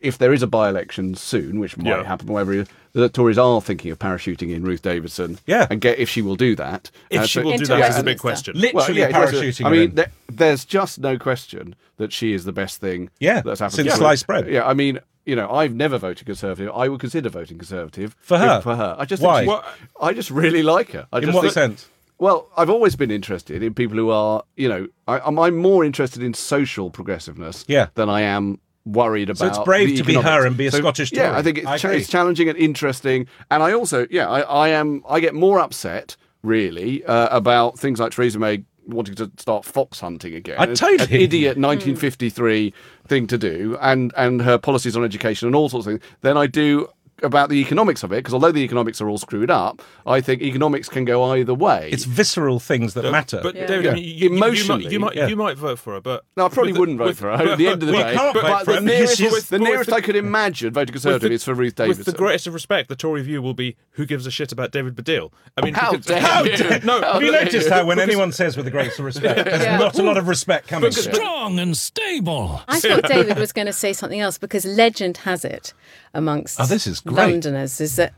If 0.01 0.17
there 0.19 0.33
is 0.33 0.43
a 0.43 0.47
by-election 0.47 1.15
soon, 1.15 1.61
which 1.61 1.77
might 1.77 1.87
Yeah. 1.91 2.05
happen 2.05 2.27
wherever 2.29 2.65
the 2.93 3.09
Tories 3.09 3.37
are 3.39 3.61
thinking 3.61 3.91
of 3.91 3.99
parachuting 3.99 4.51
in 4.55 4.63
Ruth 4.63 4.83
Davidson, 4.83 5.39
Yeah. 5.47 5.67
and 5.71 5.81
get 5.81 5.99
if 5.99 6.09
she 6.09 6.23
will 6.23 6.37
do 6.37 6.57
that. 6.57 6.91
If 7.11 7.21
uh, 7.21 7.27
she 7.27 7.39
so- 7.41 7.43
will 7.45 7.51
do 7.53 7.55
Into 7.63 7.67
that 7.77 7.91
is 7.91 7.99
a 7.99 8.03
big 8.03 8.19
question. 8.19 8.55
Literally 8.59 8.75
well, 8.75 9.11
yeah, 9.11 9.17
it 9.19 9.21
was 9.21 9.33
a- 9.33 9.37
parachuting. 9.37 9.67
I 9.67 9.71
mean, 9.71 9.83
in. 9.91 9.95
there, 9.97 10.11
there's 10.33 10.65
just 10.65 10.99
no 11.01 11.19
question 11.19 11.75
that 11.99 12.13
she 12.13 12.33
is 12.33 12.45
the 12.45 12.53
best 12.53 12.81
thing. 12.81 13.11
Yeah, 13.21 13.43
that's 13.43 13.61
happened 13.61 13.77
since 13.77 13.95
sliced 13.95 14.27
bread. 14.27 14.49
Yeah, 14.49 14.67
I 14.67 14.73
mean, 14.75 15.01
you 15.27 15.37
know, 15.37 15.51
I've 15.51 15.75
never 15.75 15.99
voted 15.99 16.25
Conservative. 16.27 16.73
I 16.75 16.89
would 16.89 16.99
consider 17.01 17.29
voting 17.29 17.59
Conservative 17.59 18.17
For 18.23 18.39
her? 18.39 18.57
if- 18.59 18.63
For 18.65 18.75
her, 18.77 18.97
I 18.99 19.05
just 19.05 19.23
Why? 19.23 19.45
Think 19.45 19.63
she- 19.63 19.87
I 20.01 20.13
just 20.15 20.31
really 20.31 20.63
like 20.63 20.93
her. 20.93 21.07
I 21.13 21.19
in 21.19 21.25
just 21.25 21.35
what 21.35 21.43
think- 21.43 21.53
sense? 21.53 21.89
Well, 22.19 22.49
I've 22.57 22.69
always 22.69 22.97
been 22.97 23.11
interested 23.11 23.63
in 23.63 23.73
people 23.73 23.97
who 23.97 24.11
are, 24.11 24.43
you 24.57 24.69
know, 24.69 24.89
I, 25.09 25.21
I'm, 25.21 25.39
I'm 25.39 25.57
more 25.57 25.85
interested 25.87 26.23
in 26.23 26.35
social 26.35 26.91
progressiveness 26.91 27.65
Yeah. 27.67 27.87
than 27.95 28.11
I 28.11 28.21
am 28.23 28.59
worried 28.85 29.31
about. 29.31 29.39
So 29.39 29.47
it's 29.47 29.59
brave 29.59 29.97
to 29.99 30.05
be 30.05 30.15
her 30.15 30.47
and 30.47 30.57
be 30.57 30.67
a 30.67 30.71
So, 30.71 30.79
Scottish 30.79 31.13
Yeah, 31.13 31.37
I 31.37 31.43
think 31.43 31.59
it's, 31.59 31.67
I 31.67 31.79
cha- 31.79 31.91
it's 31.91 32.09
challenging 32.09 32.49
and 32.49 32.57
interesting, 32.59 33.27
and 33.51 33.63
I 33.63 33.73
also, 33.73 34.07
yeah, 34.11 34.29
I, 34.29 34.41
I 34.41 34.69
am, 34.69 35.03
I 35.09 35.21
get 35.21 35.35
more 35.35 35.61
upset 35.61 36.17
really 36.43 37.05
uh, 37.05 37.29
about 37.37 37.79
things 37.79 38.01
like 38.01 38.13
Theresa 38.13 38.39
May 38.39 38.65
wanting 38.87 39.15
to 39.15 39.31
start 39.37 39.65
fox 39.65 40.01
hunting 40.01 40.35
again. 40.35 40.57
I 40.59 40.67
totally- 40.67 41.17
an 41.17 41.21
idiot 41.23 41.57
1953 41.59 42.73
thing 43.07 43.27
to 43.27 43.39
do, 43.39 43.77
and 43.81 44.13
and 44.17 44.43
her 44.43 44.59
policies 44.59 44.97
on 44.97 45.05
education 45.05 45.47
and 45.47 45.55
all 45.55 45.69
sorts 45.69 45.87
of 45.87 45.93
things. 45.93 46.03
Then 46.23 46.37
I 46.37 46.47
do 46.47 46.89
about 47.23 47.49
the 47.51 47.57
economics 47.61 48.03
of 48.03 48.13
it 48.13 48.17
because 48.17 48.35
although 48.35 48.53
the 48.53 48.63
economics 48.63 49.01
are 49.01 49.09
all 49.09 49.19
screwed 49.19 49.51
up, 49.51 49.83
I 50.07 50.21
think 50.21 50.43
economics 50.43 50.89
can 50.89 51.05
go 51.05 51.23
either 51.25 51.55
way. 51.55 51.91
It's 51.93 52.05
visceral 52.05 52.59
things 52.61 52.95
that 52.95 53.11
matter. 53.11 53.41
But 53.43 53.55
Yeah. 53.55 53.67
David, 53.67 53.85
Yeah. 53.85 53.91
I 53.91 53.95
mean, 53.95 54.05
you, 54.05 54.11
you- 54.31 54.37
Emotionally, 54.37 54.87
you, 54.89 55.01
might, 55.01 55.15
you 55.15 55.21
yeah. 55.21 55.25
might 55.25 55.31
you 55.31 55.37
might 55.37 55.57
vote 55.59 55.79
for 55.79 55.95
her, 55.95 56.01
but 56.01 56.25
No, 56.37 56.47
I 56.47 56.49
probably 56.49 56.73
wouldn't 56.73 56.99
vote 56.99 57.09
with- 57.09 57.19
for 57.19 57.37
her. 57.37 57.51
At 57.53 57.59
the 57.59 57.67
end 57.69 57.83
of 57.83 57.89
the 57.89 57.93
We 57.93 57.99
day, 58.03 58.15
can't 58.15 58.35
vote 58.35 58.43
but 58.43 58.65
for 58.65 58.73
the 58.75 58.81
nearest, 58.81 59.19
because 59.19 59.33
she's- 59.35 59.49
the 59.49 59.59
but 59.59 59.61
with 59.61 59.69
nearest 59.71 59.93
I 59.93 60.01
could 60.01 60.17
imagine 60.17 60.73
voting 60.73 60.93
with 60.95 61.03
Conservative 61.03 61.29
the- 61.31 61.35
is 61.35 61.45
for 61.45 61.55
Ruth 61.55 61.75
Davidson. 61.75 61.99
With 62.01 62.07
the 62.07 62.19
greatest 62.19 62.47
of 62.47 62.55
respect, 62.55 62.89
the 62.89 62.97
Tory 62.97 63.23
view 63.23 63.43
will 63.43 63.55
be 63.55 63.77
who 63.93 64.07
gives 64.07 64.27
a 64.27 64.31
shit 64.31 64.53
about 64.53 64.73
David 64.73 64.97
Baddiel. 64.97 65.31
I 65.57 65.65
mean, 65.65 65.75
How 65.75 65.91
because- 65.93 66.07
dare 66.07 66.21
how 66.21 66.45
you. 66.45 66.57
dare- 66.57 66.81
no, 66.85 67.01
How 67.01 67.13
Have 67.15 67.23
you 67.23 67.33
noticed 67.33 67.69
how 67.69 67.85
when 67.85 67.97
Because- 67.97 68.09
anyone 68.11 68.33
says 68.33 68.57
with 68.57 68.65
the 68.65 68.71
greatest 68.71 68.99
of 68.99 69.05
respect, 69.05 69.45
there's 69.45 69.81
not 69.81 69.99
a 69.99 70.03
lot 70.03 70.17
of 70.17 70.29
respect 70.29 70.69
coming. 70.69 70.91
Strong 70.93 71.59
and 71.59 71.77
stable. 71.77 72.63
I 72.69 72.81
thought 72.81 73.05
David 73.09 73.39
was 73.39 73.53
going 73.53 73.67
to 73.67 73.73
say 73.73 73.93
something 73.93 74.21
else 74.21 74.39
because 74.39 74.65
legend 74.65 75.19
has 75.19 75.45
it 75.45 75.73
amongst 76.15 76.61
Oh, 76.61 76.67
this 76.67 76.87
is 76.87 77.01
great. 77.11 77.33
Londoners 77.33 77.81
is 77.81 77.97
that 77.97 78.15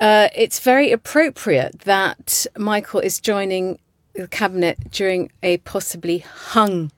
uh, 0.00 0.28
it's 0.34 0.58
very 0.58 0.90
appropriate 0.90 1.80
that 1.80 2.46
Michael 2.56 3.00
is 3.00 3.20
joining 3.20 3.78
the 4.14 4.26
cabinet 4.28 4.90
during 4.90 5.30
a 5.42 5.58
possibly 5.58 6.18
hung 6.18 6.90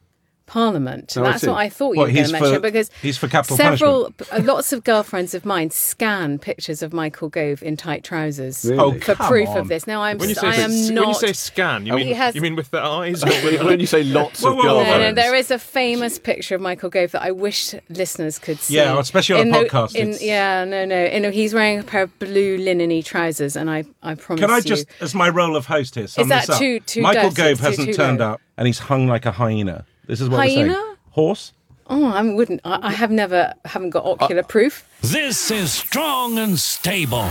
parliament. 0.46 1.14
Oh, 1.16 1.22
That's 1.22 1.40
see. 1.42 1.48
what 1.48 1.56
I 1.56 1.68
thought 1.68 1.92
you 1.92 1.98
What, 2.00 2.08
were 2.08 2.12
going 2.14 2.26
to 2.26 2.32
mention 2.32 2.54
for- 2.54 2.60
because 2.60 2.90
he's 3.00 3.16
for 3.16 3.28
capital 3.28 3.56
several, 3.56 4.12
uh, 4.30 4.40
lots 4.42 4.72
of 4.72 4.84
girlfriends 4.84 5.34
of 5.34 5.44
mine 5.46 5.70
scan 5.70 6.38
pictures 6.38 6.82
of 6.82 6.92
Michael 6.92 7.28
Gove 7.28 7.62
in 7.62 7.76
tight 7.76 8.04
trousers 8.04 8.64
Really? 8.64 8.78
Oh, 8.78 8.92
for 8.92 9.14
come 9.14 9.16
proof 9.28 9.48
on. 9.48 9.58
of 9.58 9.68
this. 9.68 9.86
Now 9.86 10.02
I'm, 10.02 10.18
When 10.18 10.28
you 10.28 10.34
say 10.34 10.46
I 10.48 10.54
am 10.56 10.70
s- 10.70 10.90
not. 10.90 11.00
when 11.00 11.08
you 11.08 11.14
say 11.14 11.32
scan, 11.32 11.86
you 11.86 11.94
mean 11.94 12.14
has- 12.14 12.34
you 12.34 12.40
mean 12.40 12.56
with 12.56 12.70
the 12.70 12.80
eyes? 12.82 13.24
when, 13.44 13.64
when 13.66 13.80
you 13.80 13.86
say 13.86 14.04
lots 14.04 14.42
Whoa, 14.42 14.50
of 14.50 14.56
whoa, 14.56 14.62
whoa. 14.64 14.68
No, 14.74 14.78
no, 14.78 14.84
girlfriends. 14.84 15.16
there 15.16 15.34
is 15.34 15.50
a 15.50 15.58
famous 15.58 16.18
picture 16.18 16.54
of 16.54 16.60
Michael 16.60 16.90
Gove 16.90 17.12
that 17.12 17.22
I 17.22 17.30
wish 17.30 17.74
listeners 17.88 18.38
could 18.38 18.58
see. 18.58 18.74
Yeah, 18.76 18.98
especially 18.98 19.40
on 19.40 19.48
In 19.48 19.54
a 19.54 19.64
the- 19.64 19.90
in- 19.94 20.16
yeah, 20.20 20.64
no, 20.64 20.84
no. 20.84 21.04
You 21.06 21.20
know, 21.20 21.30
he's 21.30 21.54
wearing 21.54 21.78
a 21.78 21.82
pair 21.82 22.02
of 22.02 22.18
blue 22.18 22.58
linen-y 22.58 23.00
trousers, 23.00 23.56
and 23.56 23.70
I, 23.70 23.84
I 24.02 24.14
promise 24.14 24.42
Can 24.42 24.50
I 24.50 24.56
you- 24.58 24.62
just, 24.62 24.86
as 25.00 25.14
my 25.14 25.28
role 25.28 25.56
of 25.56 25.66
host 25.66 25.94
here, 25.94 26.06
sum 26.06 26.22
Is 26.22 26.28
that 26.28 26.42
this 26.46 26.50
up? 26.50 26.58
too- 26.58 26.80
too 26.80 27.02
Michael 27.02 27.30
dirty? 27.30 27.34
Gove 27.54 27.60
hasn't 27.60 27.88
too 27.88 27.94
turned 27.94 28.18
low? 28.20 28.32
up, 28.32 28.40
and 28.58 28.66
he's 28.66 28.78
hung 28.78 29.06
like 29.08 29.24
a 29.26 29.32
hyena. 29.32 29.84
This 30.06 30.20
is 30.20 30.28
what 30.28 30.38
we're 30.38 30.46
saying. 30.46 30.66
Hyena? 30.68 30.96
Horse? 31.10 31.52
Oh, 31.86 32.06
I 32.06 32.22
wouldn't. 32.22 32.60
I, 32.64 32.78
I 32.88 32.92
have 32.92 33.10
never, 33.10 33.54
haven't 33.64 33.90
got 33.90 34.04
ocular 34.04 34.42
Uh, 34.42 34.46
proof. 34.46 34.88
This 35.02 35.50
is 35.50 35.72
strong 35.72 36.38
and 36.38 36.58
stable. 36.58 37.28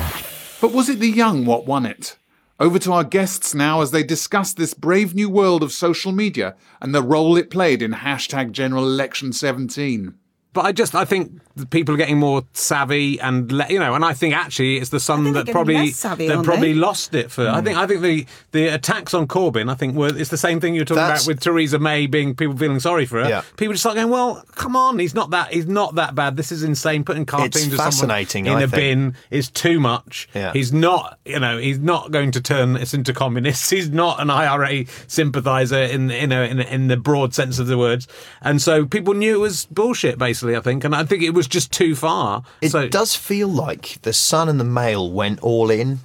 But 0.61 0.71
was 0.73 0.89
it 0.89 0.99
the 0.99 1.09
young 1.09 1.45
what 1.45 1.65
won 1.65 1.85
it? 1.85 2.17
Over 2.59 2.77
to 2.79 2.93
our 2.93 3.03
guests 3.03 3.53
now 3.55 3.81
as 3.81 3.91
they 3.91 4.03
discuss 4.03 4.53
this 4.53 4.73
brave 4.73 5.15
new 5.15 5.29
world 5.29 5.63
of 5.63 5.71
social 5.71 6.11
media 6.11 6.55
and 6.81 6.93
the 6.93 7.01
role 7.01 7.35
it 7.35 7.49
played 7.49 7.81
in 7.81 7.91
hashtag 7.93 8.51
General 8.51 8.85
Election 8.85 9.33
17. 9.33 10.13
But 10.53 10.65
I 10.65 10.71
just 10.71 10.93
I 10.93 11.05
think 11.05 11.31
people 11.69 11.95
are 11.95 11.97
getting 11.97 12.19
more 12.19 12.43
savvy 12.53 13.19
and 13.19 13.51
le- 13.51 13.67
you 13.69 13.79
know, 13.79 13.95
and 13.95 14.05
I 14.05 14.13
think 14.13 14.35
actually 14.35 14.77
it's 14.77 14.89
the 14.89 14.99
son 14.99 15.33
that 15.33 15.47
probably 15.47 15.75
less 15.75 15.95
savvy, 15.95 16.27
that 16.27 16.35
aren't 16.35 16.45
probably 16.45 16.73
they? 16.73 16.79
lost 16.79 17.13
it 17.15 17.31
for. 17.31 17.47
I 17.47 17.59
hmm. 17.59 17.65
think 17.65 17.77
I 17.77 17.87
think 17.87 18.01
the 18.01 18.25
the 18.51 18.67
attacks 18.67 19.13
on 19.13 19.27
Corbyn 19.27 19.69
I 19.69 19.75
think 19.75 19.95
were 19.95 20.15
it's 20.15 20.29
the 20.29 20.37
same 20.37 20.59
thing 20.59 20.75
you 20.75 20.81
were 20.81 20.85
talking 20.85 21.01
That's- 21.01 21.25
about 21.25 21.27
with 21.27 21.39
Theresa 21.41 21.79
May 21.79 22.05
being 22.05 22.35
people 22.35 22.55
feeling 22.55 22.79
sorry 22.79 23.05
for 23.05 23.23
her. 23.23 23.29
Yeah. 23.29 23.41
People 23.57 23.73
just 23.73 23.83
start 23.83 23.95
going, 23.95 24.09
well, 24.09 24.43
come 24.51 24.75
on, 24.75 24.99
he's 24.99 25.15
not 25.15 25.31
that 25.31 25.51
he's 25.51 25.67
not 25.67 25.95
that 25.95 26.13
bad. 26.13 26.37
This 26.37 26.51
is 26.51 26.63
insane. 26.63 27.03
Putting 27.03 27.25
cartoons 27.25 27.73
of 27.73 27.79
fascinating, 27.79 28.45
in 28.45 28.53
I 28.53 28.61
a 28.61 28.67
think. 28.67 28.75
bin 28.75 29.15
is 29.31 29.49
too 29.49 29.79
much. 29.79 30.29
Yeah. 30.35 30.53
He's 30.53 30.71
not 30.71 31.19
you 31.25 31.39
know 31.39 31.57
he's 31.57 31.79
not 31.79 32.11
going 32.11 32.31
to 32.31 32.41
turn 32.41 32.77
us 32.77 32.93
into 32.93 33.13
communists. 33.13 33.69
He's 33.73 33.89
not 33.89 34.21
an 34.21 34.29
IRA 34.29 34.85
sympathiser 35.07 35.81
in 35.81 36.11
in, 36.11 36.31
a, 36.31 36.41
in 36.43 36.59
a- 36.59 36.63
in 36.63 36.87
the 36.89 36.97
broad 36.97 37.33
sense 37.33 37.57
of 37.57 37.65
the 37.65 37.77
words. 37.77 38.07
And 38.41 38.61
so 38.61 38.85
people 38.85 39.15
knew 39.15 39.35
it 39.35 39.39
was 39.39 39.65
bullshit 39.65 40.19
basically. 40.19 40.42
I 40.43 40.59
think, 40.61 40.83
and 40.83 40.95
I 40.95 41.03
think 41.05 41.23
it 41.23 41.33
was 41.33 41.47
just 41.47 41.71
too 41.71 41.95
far. 41.95 42.43
It 42.61 42.69
so 42.69 42.87
does 42.87 43.15
feel 43.15 43.47
like 43.47 44.01
the 44.01 44.13
Sun 44.13 44.49
and 44.49 44.59
the 44.59 44.65
Mail 44.65 45.11
went 45.11 45.41
all 45.41 45.69
in 45.69 45.99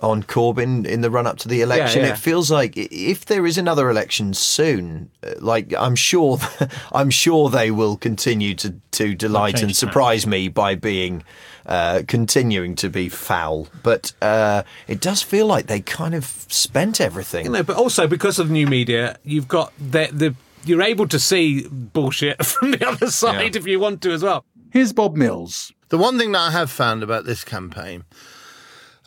on 0.00 0.22
Corbyn 0.22 0.86
in 0.86 1.00
the 1.00 1.10
run 1.10 1.26
up 1.26 1.38
to 1.38 1.48
the 1.48 1.62
election. 1.62 2.02
yeah. 2.02 2.12
It 2.12 2.18
feels 2.18 2.50
like 2.50 2.76
if 2.76 3.26
there 3.26 3.46
is 3.46 3.58
another 3.58 3.88
election 3.90 4.34
soon, 4.34 5.10
uh, 5.22 5.32
like 5.38 5.72
I'm 5.78 5.96
sure, 5.96 6.38
I'm 6.92 7.10
sure 7.10 7.48
they 7.48 7.70
will 7.70 7.96
continue 7.96 8.54
to 8.56 8.74
to 8.92 9.14
delight 9.14 9.60
and 9.60 9.70
change 9.70 9.76
surprise 9.76 10.26
me 10.26 10.48
by 10.48 10.74
being. 10.74 11.24
Uh, 11.66 12.02
continuing 12.06 12.74
to 12.74 12.90
be 12.90 13.08
foul, 13.08 13.68
but 13.82 14.12
uh, 14.20 14.62
it 14.86 15.00
does 15.00 15.22
feel 15.22 15.46
like 15.46 15.66
they 15.66 15.80
kind 15.80 16.14
of 16.14 16.26
spent 16.50 17.00
everything. 17.00 17.46
You 17.46 17.52
know, 17.52 17.62
but 17.62 17.78
also 17.78 18.06
because 18.06 18.38
of 18.38 18.50
new 18.50 18.66
media, 18.66 19.16
you've 19.24 19.48
got 19.48 19.72
the 19.78 20.10
the 20.12 20.34
you're 20.66 20.82
able 20.82 21.08
to 21.08 21.18
see 21.18 21.66
bullshit 21.68 22.44
from 22.46 22.72
the 22.72 22.86
other 22.86 23.10
side 23.10 23.56
if 23.56 23.66
you 23.66 23.78
want 23.80 24.02
to 24.02 24.12
as 24.12 24.22
well. 24.22 24.44
Here's 24.70 24.92
Bob 24.92 25.16
Mills. 25.16 25.72
The 25.88 25.98
one 25.98 26.18
thing 26.18 26.32
that 26.32 26.40
I 26.40 26.50
have 26.50 26.70
found 26.70 27.02
about 27.02 27.24
this 27.24 27.44
campaign, 27.44 28.04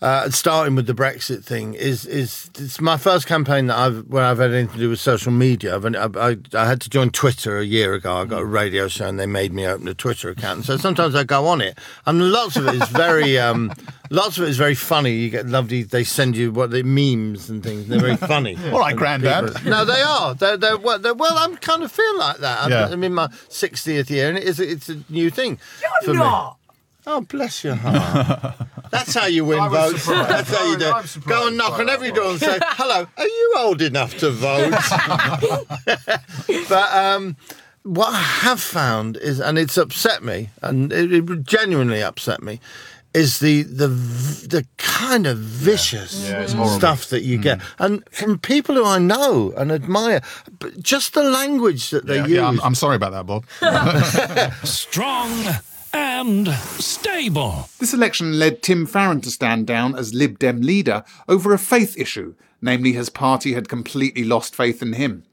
uh, 0.02 0.30
starting 0.30 0.76
with 0.76 0.86
the 0.86 0.94
Brexit 0.94 1.44
thing, 1.44 1.74
is 1.74 2.06
is 2.06 2.50
it's 2.60 2.80
my 2.80 2.98
first 2.98 3.26
campaign 3.26 3.68
that 3.68 3.78
I've 3.78 4.06
where 4.08 4.24
I've 4.24 4.38
had 4.38 4.52
anything 4.52 4.74
to 4.76 4.80
do 4.80 4.90
with 4.92 5.00
social 5.00 5.32
media. 5.32 5.76
I've, 5.76 5.86
I, 6.16 6.30
I, 6.30 6.38
I 6.54 6.66
had 6.68 6.82
to 6.82 6.90
join 6.90 7.10
Twitter 7.10 7.58
a 7.58 7.64
year 7.66 7.94
ago. 7.96 8.16
I 8.18 8.26
got 8.26 8.42
a 8.42 8.46
radio 8.46 8.88
show 8.88 9.08
and 9.08 9.20
they 9.20 9.26
made 9.26 9.54
me 9.54 9.66
open 9.66 9.88
a 9.88 9.94
Twitter 9.96 10.30
account. 10.30 10.58
And 10.58 10.66
so 10.66 10.78
sometimes 10.78 11.16
I 11.16 11.24
go 11.24 11.48
on 11.48 11.62
it, 11.62 11.78
and 12.06 12.32
lots 12.32 12.56
of 12.58 12.68
it 12.68 12.76
is 12.76 12.88
very, 12.90 13.40
um, 13.40 13.74
lots 14.12 14.38
of 14.38 14.44
it 14.44 14.50
is 14.50 14.58
very 14.58 14.76
funny. 14.76 15.14
You 15.16 15.30
get 15.32 15.48
lovely. 15.48 15.82
They 15.84 16.04
send 16.04 16.38
you 16.38 16.52
what 16.52 16.70
they 16.72 16.84
memes 16.84 17.50
and 17.50 17.64
things. 17.64 17.88
They're 17.88 18.00
very 18.00 18.18
funny. 18.18 18.56
All 18.72 18.80
right, 18.80 18.92
And 18.92 19.00
Grandad. 19.00 19.48
people- 19.56 19.72
No, 19.72 19.84
they 19.84 20.02
are. 20.02 20.36
They're, 20.36 20.58
they're, 20.58 20.78
well, 20.78 21.00
they're, 21.00 21.14
well, 21.16 21.38
I'm 21.38 21.58
kind 21.58 21.82
of 21.84 21.92
feel 21.92 22.18
like 22.20 22.38
that. 22.38 22.64
I'm, 22.64 22.70
Yeah. 22.72 22.88
I'm 22.88 23.04
in 23.04 23.14
my 23.16 23.28
60th 23.50 24.10
year, 24.12 24.30
and 24.30 24.38
it 24.38 24.44
is, 24.44 24.60
it's 24.60 24.90
a 24.90 25.02
new 25.10 25.30
thing. 25.32 25.58
You're 25.82 26.14
for 26.14 26.18
not. 26.20 26.52
Me. 26.54 26.57
Oh, 27.10 27.22
bless 27.22 27.64
your 27.64 27.76
heart. 27.76 28.56
That's 28.92 29.14
how 29.14 29.28
you 29.28 29.46
win 29.46 29.60
I 29.60 29.70
votes. 29.70 30.04
surprised. 30.04 30.30
That's 30.30 30.50
how 30.58 30.70
you 30.72 30.78
do. 30.78 30.94
It. 30.98 31.26
Go 31.26 31.48
and 31.48 31.58
knock 31.58 31.80
on 31.80 31.90
every 31.90 32.12
door 32.12 32.32
and 32.32 32.40
say, 32.40 32.60
"Hello, 32.62 33.08
are 33.18 33.28
you 33.28 33.54
old 33.58 33.82
enough 33.82 34.18
to 34.20 34.30
vote?" 34.30 34.72
but 36.70 36.94
um, 36.94 37.38
what 37.84 38.14
I 38.14 38.18
have 38.20 38.60
found 38.60 39.16
is, 39.18 39.40
and 39.40 39.58
it's 39.58 39.78
upset 39.78 40.24
me, 40.24 40.50
and 40.62 40.92
it, 40.92 41.14
it 41.14 41.44
genuinely 41.44 42.02
upset 42.04 42.44
me, 42.44 42.60
is 43.14 43.40
the 43.40 43.64
the 43.64 43.88
the 43.88 44.66
kind 44.78 45.28
of 45.28 45.38
vicious 45.38 46.30
Yeah, 46.30 46.42
it's 46.42 46.54
horrible. 46.54 46.78
stuff 46.78 47.08
that 47.10 47.24
you 47.24 47.38
get, 47.38 47.62
and 47.80 48.04
from 48.12 48.38
people 48.40 48.76
who 48.76 48.86
I 48.86 49.00
know 49.00 49.54
and 49.58 49.72
admire, 49.72 50.22
but 50.60 50.82
just 50.84 51.14
the 51.14 51.24
language 51.24 51.90
that 51.92 52.06
they 52.06 52.18
Yeah, 52.18 52.24
use. 52.26 52.32
yeah, 52.38 52.48
I'm, 52.48 52.60
I'm 52.62 52.76
sorry 52.76 52.96
about 52.98 53.12
that, 53.14 53.26
Bob. 53.26 53.46
Strong 54.66 55.46
and 55.98 56.48
stable. 56.80 57.70
This 57.80 57.94
election 57.94 58.38
led 58.38 58.62
Tim 58.62 58.86
Farron 58.86 59.20
to 59.22 59.32
stand 59.32 59.66
down 59.66 59.96
as 59.96 60.14
Lib 60.14 60.38
Dem 60.38 60.62
leader 60.62 61.04
over 61.28 61.54
a 61.54 61.58
faith 61.58 61.98
issue, 61.98 62.36
namely 62.62 62.94
his 62.94 63.10
party 63.10 63.54
had 63.54 63.68
completely 63.68 64.24
lost 64.24 64.56
faith 64.56 64.84
in 64.84 64.94
him. 64.94 65.24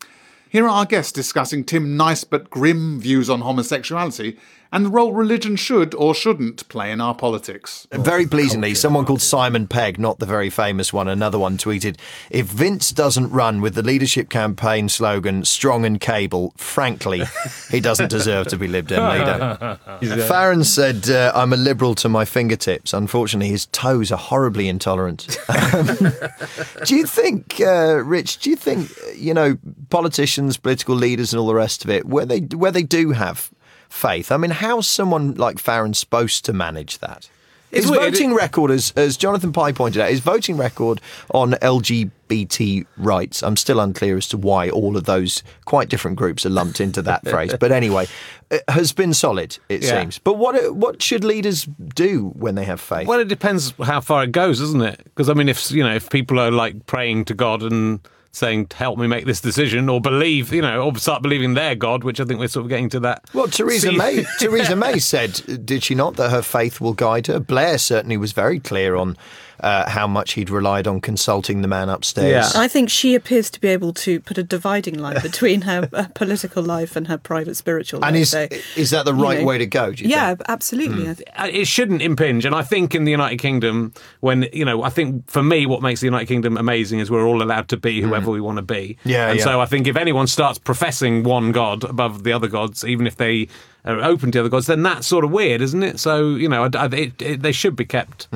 Here 0.48 0.64
are 0.64 0.70
our 0.70 0.86
guests 0.86 1.12
discussing 1.12 1.64
Tim's 1.64 1.88
nice 1.88 2.24
but 2.24 2.48
grim 2.48 2.98
views 2.98 3.28
on 3.28 3.42
homosexuality 3.42 4.38
and 4.74 4.84
the 4.84 4.90
role 4.90 5.12
religion 5.12 5.54
should 5.54 5.94
or 5.94 6.16
shouldn't 6.16 6.68
play 6.68 6.90
in 6.90 7.00
our 7.00 7.14
politics. 7.14 7.86
Very 7.92 8.26
pleasingly, 8.26 8.74
someone 8.74 9.04
called 9.04 9.22
Simon 9.22 9.68
Pegg, 9.68 10.00
not 10.00 10.18
the 10.18 10.26
very 10.26 10.50
famous 10.50 10.92
one, 10.92 11.06
another 11.06 11.38
one 11.38 11.56
tweeted 11.56 11.96
If 12.28 12.46
Vince 12.46 12.90
doesn't 12.90 13.30
run 13.30 13.60
with 13.60 13.76
the 13.76 13.84
leadership 13.84 14.28
campaign 14.28 14.88
slogan 14.88 15.44
strong 15.44 15.84
and 15.84 16.00
cable, 16.00 16.54
frankly, 16.56 17.22
he 17.70 17.78
doesn't 17.78 18.10
deserve 18.10 18.48
to 18.48 18.56
be 18.56 18.66
Lib 18.66 18.88
Dem 18.88 19.08
leader. 19.08 19.78
Farron 20.26 20.64
said, 20.64 21.08
uh, 21.08 21.30
I'm 21.36 21.52
a 21.52 21.56
liberal 21.56 21.94
to 21.94 22.08
my 22.08 22.24
fingertips. 22.24 22.92
Unfortunately, 22.92 23.50
his 23.50 23.66
toes 23.66 24.10
are 24.10 24.18
horribly 24.18 24.68
intolerant. 24.68 25.38
do 26.84 26.96
you 26.96 27.06
think, 27.06 27.60
uh, 27.60 28.02
Rich, 28.04 28.38
do 28.38 28.50
you 28.50 28.56
think, 28.56 28.90
you 29.14 29.34
know, 29.34 29.56
politicians, 29.90 30.56
political 30.56 30.96
leaders, 30.96 31.32
and 31.32 31.38
all 31.38 31.46
the 31.46 31.54
rest 31.54 31.84
of 31.84 31.90
it, 31.90 32.06
where 32.06 32.26
they, 32.26 32.40
where 32.40 32.72
they 32.72 32.82
do 32.82 33.12
have 33.12 33.52
faith, 33.88 34.30
I 34.32 34.36
mean, 34.36 34.50
how's 34.52 34.86
someone 34.88 35.34
like 35.34 35.58
Farron 35.58 35.94
supposed 35.94 36.44
to 36.46 36.52
manage 36.52 36.98
that? 36.98 37.28
It's 37.70 37.86
his 37.86 37.90
weird. 37.90 38.12
voting 38.12 38.34
record, 38.34 38.70
as, 38.70 38.92
as 38.94 39.16
Jonathan 39.16 39.52
Pie 39.52 39.72
pointed 39.72 40.00
out, 40.00 40.08
his 40.08 40.20
voting 40.20 40.56
record 40.56 41.00
on 41.32 41.54
LGBT 41.54 42.86
rights, 42.96 43.42
I'm 43.42 43.56
still 43.56 43.80
unclear 43.80 44.16
as 44.16 44.28
to 44.28 44.36
why 44.38 44.70
all 44.70 44.96
of 44.96 45.04
those 45.04 45.42
quite 45.64 45.88
different 45.88 46.16
groups 46.16 46.46
are 46.46 46.50
lumped 46.50 46.80
into 46.80 47.02
that 47.02 47.24
phrase. 47.28 47.52
But 47.58 47.72
anyway, 47.72 48.06
it 48.50 48.62
has 48.68 48.92
been 48.92 49.12
solid, 49.12 49.58
it 49.68 49.82
Yeah. 49.82 50.00
seems. 50.00 50.18
But 50.18 50.34
what 50.38 50.74
what 50.76 51.02
should 51.02 51.24
leaders 51.24 51.64
do 51.64 52.32
when 52.36 52.54
they 52.54 52.64
have 52.64 52.80
faith? 52.80 53.08
Well, 53.08 53.18
it 53.18 53.26
depends 53.28 53.74
how 53.82 54.00
far 54.00 54.22
it 54.22 54.30
goes, 54.32 54.60
doesn't 54.60 54.82
it? 54.82 55.02
Because 55.04 55.28
I 55.28 55.34
mean, 55.34 55.48
if 55.48 55.70
you 55.72 55.82
know, 55.82 55.94
if 55.94 56.08
people 56.10 56.38
are 56.38 56.52
like 56.52 56.86
praying 56.86 57.24
to 57.26 57.34
God 57.34 57.62
and 57.64 57.98
saying, 58.34 58.68
"Help 58.74 58.98
me 58.98 59.06
make 59.06 59.26
this 59.26 59.40
decision," 59.40 59.88
or 59.88 60.00
believe, 60.00 60.52
you 60.52 60.62
know, 60.62 60.82
or 60.82 60.96
start 60.96 61.22
believing 61.22 61.54
their 61.54 61.74
God, 61.74 62.04
which 62.04 62.20
I 62.20 62.24
think 62.24 62.40
we're 62.40 62.48
sort 62.48 62.64
of 62.64 62.70
getting 62.70 62.88
to 62.90 63.00
that. 63.00 63.24
Well, 63.32 63.48
Theresa 63.48 63.92
May. 63.92 64.24
Theresa 64.38 64.76
May 64.76 64.98
said, 64.98 65.64
did 65.64 65.82
she 65.82 65.94
not, 65.94 66.16
that 66.16 66.30
her 66.30 66.42
faith 66.42 66.80
will 66.80 66.92
guide 66.94 67.26
her? 67.28 67.40
Blair 67.40 67.78
certainly 67.78 68.16
was 68.16 68.32
very 68.32 68.58
clear 68.60 68.96
on 68.96 69.16
uh, 69.60 69.88
how 69.88 70.06
much 70.06 70.32
he'd 70.34 70.50
relied 70.50 70.86
on 70.86 71.00
consulting 71.00 71.62
the 71.62 71.68
man 71.68 71.88
upstairs. 71.88 72.52
Yeah. 72.54 72.60
I 72.60 72.68
think 72.68 72.90
she 72.90 73.14
appears 73.14 73.50
to 73.50 73.60
be 73.60 73.68
able 73.68 73.92
to 73.94 74.20
put 74.20 74.36
a 74.38 74.42
dividing 74.42 74.98
line 74.98 75.20
between 75.22 75.62
her 75.62 75.88
uh, 75.92 76.06
political 76.14 76.62
life 76.62 76.96
and 76.96 77.06
her 77.08 77.16
private 77.18 77.56
spiritual 77.56 78.04
And 78.04 78.14
life. 78.16 78.22
is- 78.22 78.30
So, 78.30 78.48
is 78.76 78.90
that 78.90 79.04
the 79.04 79.14
you 79.14 79.22
right 79.22 79.44
way 79.44 79.58
to 79.58 79.66
go, 79.66 79.92
do 79.92 80.04
you 80.04 80.10
yeah, 80.10 80.34
absolutely. 80.48 81.08
I 81.08 81.44
Uh, 81.44 81.46
it 81.48 81.66
shouldn't 81.66 82.02
impinge. 82.02 82.44
And 82.44 82.54
I 82.54 82.62
think 82.62 82.94
in 82.94 83.04
the 83.04 83.10
United 83.10 83.38
Kingdom, 83.38 83.92
when 84.20 84.46
you 84.52 84.64
know, 84.64 84.82
I 84.82 84.90
think 84.90 85.28
for 85.30 85.42
me, 85.42 85.66
what 85.66 85.82
makes 85.82 86.00
the 86.00 86.06
United 86.06 86.26
Kingdom 86.26 86.56
amazing 86.56 86.98
is 87.00 87.10
we're 87.10 87.26
all 87.26 87.42
allowed 87.42 87.68
to 87.68 87.76
be 87.76 88.00
whoever 88.00 88.30
we 88.30 88.40
want 88.40 88.56
to 88.58 88.62
be. 88.62 88.96
Yeah, 89.04 89.28
and 89.30 89.38
yeah. 89.38 89.44
so 89.44 89.60
I 89.60 89.66
think 89.66 89.86
if 89.86 89.96
anyone 89.96 90.26
starts 90.26 90.58
professing 90.58 91.22
one 91.22 91.52
god 91.52 91.84
above 91.84 92.24
the 92.24 92.32
other 92.32 92.48
gods, 92.48 92.84
even 92.84 93.06
if 93.06 93.16
they 93.16 93.48
are 93.84 94.02
open 94.02 94.30
to 94.32 94.40
other 94.40 94.48
gods, 94.48 94.66
then 94.66 94.82
that's 94.82 95.06
sort 95.06 95.24
of 95.24 95.30
weird, 95.30 95.60
isn't 95.60 95.82
it? 95.82 96.00
So 96.00 96.34
you 96.36 96.48
know, 96.48 96.64
I, 96.64 96.70
I- 96.78 96.86
it, 96.86 97.22
it, 97.22 97.42
they 97.42 97.52
should 97.52 97.76
be 97.76 97.84
kept 97.84 98.28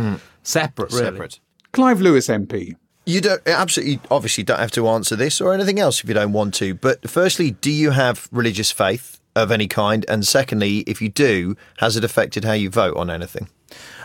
separate. 0.42 0.92
Really. 0.92 1.04
Separate. 1.04 1.40
Clive 1.72 2.00
Lewis 2.00 2.28
MP. 2.28 2.76
You 3.04 3.20
don't 3.22 3.40
absolutely, 3.46 4.00
obviously, 4.11 4.44
don't 4.44 4.58
have 4.58 4.70
to 4.72 4.87
answer 4.88 5.16
this 5.16 5.40
or 5.40 5.54
anything 5.54 5.78
else 5.80 6.02
if 6.02 6.08
you 6.08 6.14
don't 6.14 6.32
want 6.32 6.52
to. 6.54 6.74
But 6.74 7.08
firstly, 7.08 7.52
do 7.52 7.70
you 7.70 7.90
have 7.92 8.28
religious 8.30 8.70
faith 8.70 9.18
of 9.34 9.50
any 9.50 9.66
kind? 9.66 10.04
And 10.08 10.26
secondly, 10.26 10.78
if 10.80 11.00
you 11.00 11.08
do, 11.08 11.56
has 11.78 11.96
it 11.96 12.04
affected 12.04 12.44
how 12.44 12.52
you 12.52 12.68
vote 12.68 12.96
on 12.98 13.08
anything? 13.08 13.48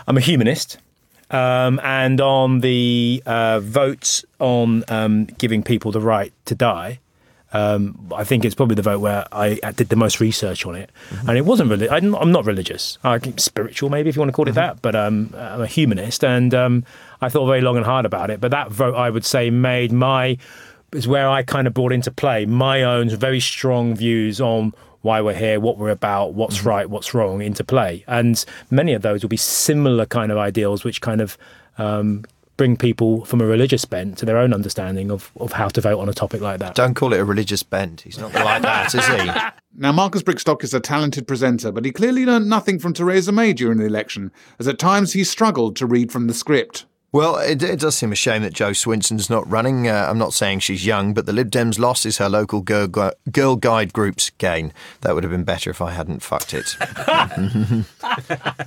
I'm 0.06 0.16
a 0.16 0.20
humanist. 0.20 0.78
Um, 1.30 1.80
and 1.82 2.20
on 2.20 2.60
the 2.60 3.22
uh, 3.26 3.60
votes 3.60 4.24
on 4.38 4.84
um, 4.88 5.24
giving 5.38 5.62
people 5.62 5.90
the 5.92 6.00
right 6.00 6.32
to 6.46 6.54
die, 6.54 7.00
um, 7.54 8.10
I 8.14 8.24
think 8.24 8.44
it's 8.44 8.54
probably 8.54 8.74
the 8.74 8.82
vote 8.82 8.98
where 8.98 9.24
I, 9.30 9.60
I 9.62 9.70
did 9.70 9.88
the 9.88 9.96
most 9.96 10.18
research 10.18 10.66
on 10.66 10.74
it. 10.74 10.90
And 11.28 11.38
it 11.38 11.46
wasn't 11.46 11.70
really, 11.70 11.88
I'm, 11.88 12.14
I'm 12.16 12.32
not 12.32 12.44
religious. 12.44 12.98
I'm 13.04 13.38
spiritual, 13.38 13.90
maybe, 13.90 14.08
if 14.10 14.16
you 14.16 14.20
want 14.20 14.30
to 14.30 14.34
call 14.34 14.48
it 14.48 14.56
that. 14.56 14.82
But 14.82 14.96
um, 14.96 15.32
I'm 15.36 15.62
a 15.62 15.66
humanist. 15.66 16.24
And 16.24 16.52
um, 16.52 16.84
I 17.20 17.28
thought 17.28 17.46
very 17.46 17.60
long 17.60 17.76
and 17.76 17.86
hard 17.86 18.06
about 18.06 18.30
it. 18.30 18.40
But 18.40 18.50
that 18.50 18.72
vote, 18.72 18.96
I 18.96 19.08
would 19.08 19.24
say, 19.24 19.50
made 19.50 19.92
my, 19.92 20.36
is 20.92 21.06
where 21.06 21.28
I 21.28 21.44
kind 21.44 21.68
of 21.68 21.74
brought 21.74 21.92
into 21.92 22.10
play 22.10 22.44
my 22.44 22.82
own 22.82 23.08
very 23.08 23.40
strong 23.40 23.94
views 23.94 24.40
on 24.40 24.74
why 25.02 25.20
we're 25.20 25.34
here, 25.34 25.60
what 25.60 25.78
we're 25.78 25.90
about, 25.90 26.34
what's 26.34 26.64
right, 26.64 26.90
what's 26.90 27.14
wrong 27.14 27.40
into 27.40 27.62
play. 27.62 28.02
And 28.08 28.44
many 28.70 28.94
of 28.94 29.02
those 29.02 29.22
will 29.22 29.28
be 29.28 29.36
similar 29.36 30.06
kind 30.06 30.32
of 30.32 30.38
ideals, 30.38 30.82
which 30.82 31.00
kind 31.00 31.20
of 31.20 31.38
um, 31.78 32.24
bring 32.56 32.76
people 32.76 33.24
from 33.24 33.40
a 33.40 33.46
religious 33.46 33.84
bent 33.84 34.18
to 34.18 34.26
their 34.26 34.38
own 34.38 34.52
understanding 34.52 35.10
of, 35.10 35.32
of 35.36 35.52
how 35.52 35.68
to 35.68 35.80
vote 35.80 35.98
on 35.98 36.08
a 36.08 36.12
topic 36.12 36.40
like 36.40 36.60
that. 36.60 36.74
Don't 36.74 36.94
call 36.94 37.12
it 37.12 37.20
a 37.20 37.24
religious 37.24 37.62
bent. 37.62 38.02
He's 38.02 38.18
not 38.18 38.32
like 38.34 38.62
that, 38.62 38.94
is 38.94 39.06
he? 39.06 39.30
Now, 39.76 39.90
Marcus 39.90 40.22
Brigstocke 40.22 40.62
is 40.62 40.72
a 40.72 40.78
talented 40.78 41.26
presenter, 41.26 41.72
but 41.72 41.84
he 41.84 41.90
clearly 41.90 42.24
learned 42.24 42.48
nothing 42.48 42.78
from 42.78 42.92
Theresa 42.92 43.32
May 43.32 43.52
during 43.52 43.78
the 43.78 43.86
election, 43.86 44.30
as 44.60 44.68
at 44.68 44.78
times 44.78 45.14
he 45.14 45.24
struggled 45.24 45.74
to 45.76 45.86
read 45.86 46.12
from 46.12 46.28
the 46.28 46.32
script. 46.32 46.86
Well, 47.14 47.36
it, 47.36 47.62
it 47.62 47.78
does 47.78 47.94
seem 47.94 48.10
a 48.10 48.16
shame 48.16 48.42
that 48.42 48.52
Jo 48.54 48.70
Swinson's 48.70 49.30
not 49.30 49.48
running. 49.48 49.86
Uh, 49.86 50.08
I'm 50.10 50.18
not 50.18 50.32
saying 50.32 50.58
she's 50.58 50.84
young, 50.84 51.14
but 51.14 51.26
the 51.26 51.32
Lib 51.32 51.48
Dems' 51.48 51.78
loss 51.78 52.04
is 52.04 52.18
her 52.18 52.28
local 52.28 52.60
girl, 52.60 52.88
girl 53.30 53.54
guide 53.54 53.92
group's 53.92 54.30
gain. 54.30 54.72
That 55.02 55.14
would 55.14 55.22
have 55.22 55.30
been 55.30 55.44
better 55.44 55.70
if 55.70 55.80
I 55.80 55.92
hadn't 55.92 56.24
fucked 56.24 56.52
it. 56.52 56.74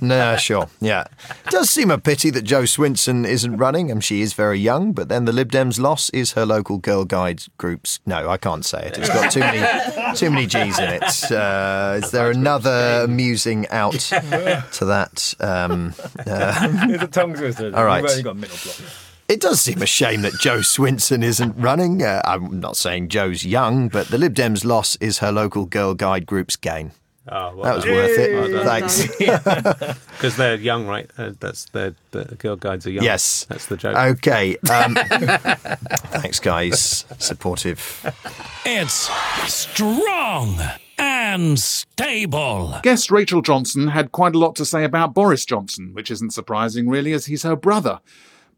no, 0.00 0.38
sure, 0.38 0.70
yeah. 0.80 1.04
It 1.44 1.50
does 1.50 1.68
seem 1.68 1.90
a 1.90 1.98
pity 1.98 2.30
that 2.30 2.44
Jo 2.44 2.62
Swinson 2.62 3.26
isn't 3.28 3.58
running. 3.58 3.90
and 3.90 4.02
she 4.02 4.22
is 4.22 4.32
very 4.32 4.58
young, 4.58 4.94
but 4.94 5.10
then 5.10 5.26
the 5.26 5.32
Lib 5.32 5.52
Dems' 5.52 5.78
loss 5.78 6.08
is 6.10 6.32
her 6.32 6.46
local 6.46 6.78
girl 6.78 7.04
guide 7.04 7.42
group's. 7.58 8.00
No, 8.06 8.30
I 8.30 8.38
can't 8.38 8.64
say 8.64 8.86
it. 8.86 8.96
It's 8.96 9.10
got 9.10 9.30
too 9.30 9.40
many, 9.40 10.16
too 10.16 10.30
many 10.30 10.46
G's 10.46 10.78
in 10.78 10.88
it. 10.88 11.30
Uh, 11.30 12.00
is 12.02 12.10
there 12.12 12.30
another 12.30 13.06
musing 13.08 13.68
out 13.68 13.92
to 13.92 14.84
that? 14.86 15.34
Um, 15.38 15.92
uh, 16.26 16.68
It's 16.88 17.02
a 17.02 17.08
tongue 17.08 17.34
twister. 17.34 17.76
All 17.76 17.84
right. 17.84 18.02
You've 18.42 18.50
only 18.50 18.56
got 18.64 18.78
a 18.78 18.82
middle 18.82 18.86
block. 18.86 18.92
it 19.28 19.40
does 19.40 19.60
seem 19.60 19.82
a 19.82 19.86
shame 19.86 20.22
that 20.22 20.34
Jo 20.34 20.58
Swinson 20.58 21.22
isn't 21.22 21.54
running. 21.56 22.02
Uh, 22.02 22.22
I'm 22.24 22.60
not 22.60 22.76
saying 22.76 23.08
Jo's 23.08 23.44
young, 23.44 23.88
but 23.88 24.08
the 24.08 24.18
Lib 24.18 24.34
Dems' 24.34 24.64
loss 24.64 24.96
is 24.96 25.18
her 25.18 25.32
local 25.32 25.66
girl 25.66 25.94
guide 25.94 26.26
group's 26.26 26.56
gain. 26.56 26.92
Oh, 27.30 27.54
well 27.56 27.64
that 27.64 27.74
was 27.76 27.84
done. 27.84 27.94
worth 27.94 28.18
it. 28.18 28.52
Well. 28.54 28.64
Thanks. 28.64 29.06
Because 30.16 30.36
they're 30.38 30.54
young, 30.56 30.86
right? 30.86 31.10
Uh, 31.18 31.32
that's 31.38 31.66
the 31.66 31.94
the 32.12 32.24
girl 32.38 32.56
guides 32.56 32.86
are 32.86 32.90
young. 32.90 33.04
Yes. 33.04 33.44
that's 33.50 33.66
the 33.66 33.76
joke. 33.76 33.96
Okay. 33.96 34.56
Um, 34.70 34.94
thanks, 36.10 36.40
guys. 36.40 37.04
Supportive. 37.18 38.10
It's 38.64 39.10
strong 39.52 40.58
and 40.96 41.58
stable. 41.58 42.78
Guest 42.82 43.10
Rachel 43.10 43.42
Johnson 43.42 43.88
had 43.88 44.10
quite 44.10 44.34
a 44.34 44.38
lot 44.38 44.56
to 44.56 44.64
say 44.64 44.84
about 44.84 45.12
Boris 45.12 45.44
Johnson, 45.44 45.92
which 45.92 46.10
isn't 46.10 46.32
surprising 46.32 46.88
really, 46.88 47.12
as 47.12 47.26
he's 47.26 47.42
her 47.42 47.56
brother. 47.56 48.00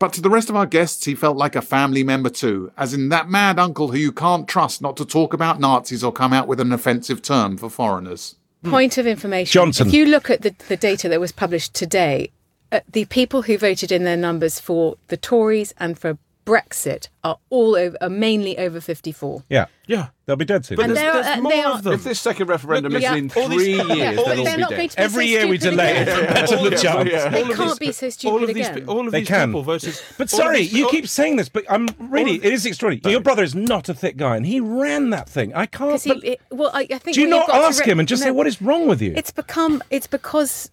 But 0.00 0.14
to 0.14 0.22
the 0.22 0.30
rest 0.30 0.48
of 0.48 0.56
our 0.56 0.64
guests, 0.64 1.04
he 1.04 1.14
felt 1.14 1.36
like 1.36 1.54
a 1.54 1.60
family 1.60 2.02
member 2.02 2.30
too, 2.30 2.72
as 2.78 2.94
in 2.94 3.10
that 3.10 3.28
mad 3.28 3.58
uncle 3.58 3.88
who 3.88 3.98
you 3.98 4.12
can't 4.12 4.48
trust 4.48 4.80
not 4.80 4.96
to 4.96 5.04
talk 5.04 5.34
about 5.34 5.60
Nazis 5.60 6.02
or 6.02 6.10
come 6.10 6.32
out 6.32 6.48
with 6.48 6.58
an 6.58 6.72
offensive 6.72 7.20
term 7.20 7.58
for 7.58 7.68
foreigners. 7.68 8.34
Point 8.64 8.96
of 8.96 9.06
information. 9.06 9.52
Johnson. 9.52 9.86
If 9.86 9.92
you 9.92 10.06
look 10.06 10.30
at 10.30 10.40
the, 10.40 10.54
the 10.68 10.76
data 10.78 11.08
that 11.10 11.20
was 11.20 11.32
published 11.32 11.74
today, 11.74 12.32
uh, 12.72 12.80
the 12.90 13.04
people 13.04 13.42
who 13.42 13.58
voted 13.58 13.92
in 13.92 14.04
their 14.04 14.16
numbers 14.16 14.58
for 14.58 14.96
the 15.08 15.18
Tories 15.18 15.74
and 15.76 15.98
for 15.98 16.16
Brexit 16.50 17.08
are 17.22 17.38
all 17.50 17.76
over, 17.76 17.96
are 18.00 18.10
mainly 18.10 18.58
over 18.58 18.80
54. 18.80 19.44
Yeah. 19.48 19.66
Yeah. 19.86 20.08
They'll 20.26 20.36
be 20.36 20.44
dead 20.44 20.64
soon. 20.64 20.76
But 20.76 20.86
And 20.86 20.96
there's- 20.96 21.12
there 21.24 21.32
are- 21.32 21.36
and 21.36 21.46
they 21.46 21.60
are- 21.60 21.94
If 21.94 22.04
this 22.04 22.20
second 22.20 22.48
referendum 22.48 22.92
Look, 22.92 22.98
is 22.98 23.02
yeah. 23.04 23.14
in 23.14 23.30
All 23.36 23.46
three 23.46 23.56
these- 23.58 23.76
years, 23.76 23.88
yeah. 23.98 24.10
they'll 24.12 24.20
all 24.20 24.34
be 24.36 24.44
dead. 24.44 24.58
going 24.60 24.68
to 24.70 24.76
be 24.76 24.90
Every 24.96 25.26
so 25.26 25.30
year 25.30 25.46
we 25.46 25.58
delay 25.58 25.96
it 25.98 26.02
again. 26.02 26.26
for 26.26 26.34
better 26.34 26.56
All 26.56 26.66
of- 26.66 26.82
chance. 26.82 27.10
yeah. 27.10 27.28
They 27.28 27.42
All 27.42 27.48
can't 27.54 27.70
these 27.70 27.78
be 27.78 27.92
so 27.92 28.10
stupid 28.10 28.32
all 28.32 28.42
of 28.44 28.54
these 28.54 28.68
again. 28.68 28.80
pe- 28.80 28.86
all 28.86 29.06
of 29.06 29.12
They 29.12 29.20
these 29.20 29.28
can. 29.28 29.48
people 29.48 29.62
versus. 29.62 30.02
But 30.18 30.30
sorry, 30.30 30.58
these- 30.58 30.72
you 30.72 30.88
keep 30.88 31.06
saying 31.08 31.36
this, 31.36 31.48
but 31.48 31.64
I'm 31.68 31.88
really, 31.98 32.36
it 32.44 32.52
is 32.52 32.66
extraordinary. 32.66 33.12
Your 33.12 33.20
brother 33.20 33.42
is 33.42 33.54
not 33.54 33.88
a 33.88 33.94
thick 33.94 34.16
guy, 34.16 34.36
and 34.36 34.46
he 34.46 34.60
ran 34.60 35.10
that 35.10 35.28
thing. 35.28 35.52
I 35.54 35.66
can't. 35.66 36.00
He, 36.02 36.12
but- 36.14 36.24
it, 36.24 36.40
well, 36.50 36.70
I, 36.74 36.86
I 36.90 36.98
think 36.98 37.14
do 37.14 37.20
you 37.20 37.26
not 37.28 37.38
you've 37.38 37.46
got 37.48 37.58
to 37.60 37.64
ask 37.66 37.84
him 37.84 37.98
and 37.98 38.08
just 38.08 38.22
say, 38.22 38.30
what 38.30 38.46
is 38.46 38.60
wrong 38.62 38.86
with 38.88 39.00
you? 39.02 39.12
It's 39.16 39.30
become. 39.30 39.82
It's 39.90 40.06
because. 40.06 40.70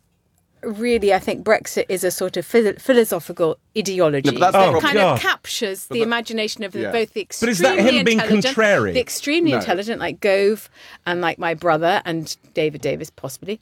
Really, 0.68 1.14
I 1.14 1.20
think 1.20 1.46
Brexit 1.46 1.86
is 1.88 2.04
a 2.04 2.12
sort 2.12 2.36
of 2.36 2.46
phil- 2.46 2.74
philosophical 2.78 3.58
ideology 3.78 4.32
No, 4.32 4.40
that 4.40 4.52
the 4.52 4.58
kind 4.60 4.82
problem. 4.82 5.14
of 5.14 5.20
captures 5.20 5.86
the 5.86 6.02
imagination 6.02 6.64
of 6.64 6.74
the, 6.74 6.82
Yeah. 6.82 6.92
both 6.92 7.14
the 7.14 7.26
But 7.40 7.50
is 7.50 7.60
that 7.60 7.80
him 7.80 8.04
being 8.04 8.20
contrary? 8.20 8.92
the 8.94 9.00
extremely 9.00 9.52
No. 9.52 9.58
intelligent 9.60 10.00
like 10.00 10.20
Gove 10.20 10.70
and 11.06 11.22
like 11.22 11.40
my 11.40 11.54
brother 11.54 12.02
and 12.06 12.36
David 12.54 12.82
Davis 12.82 13.10
possibly, 13.10 13.62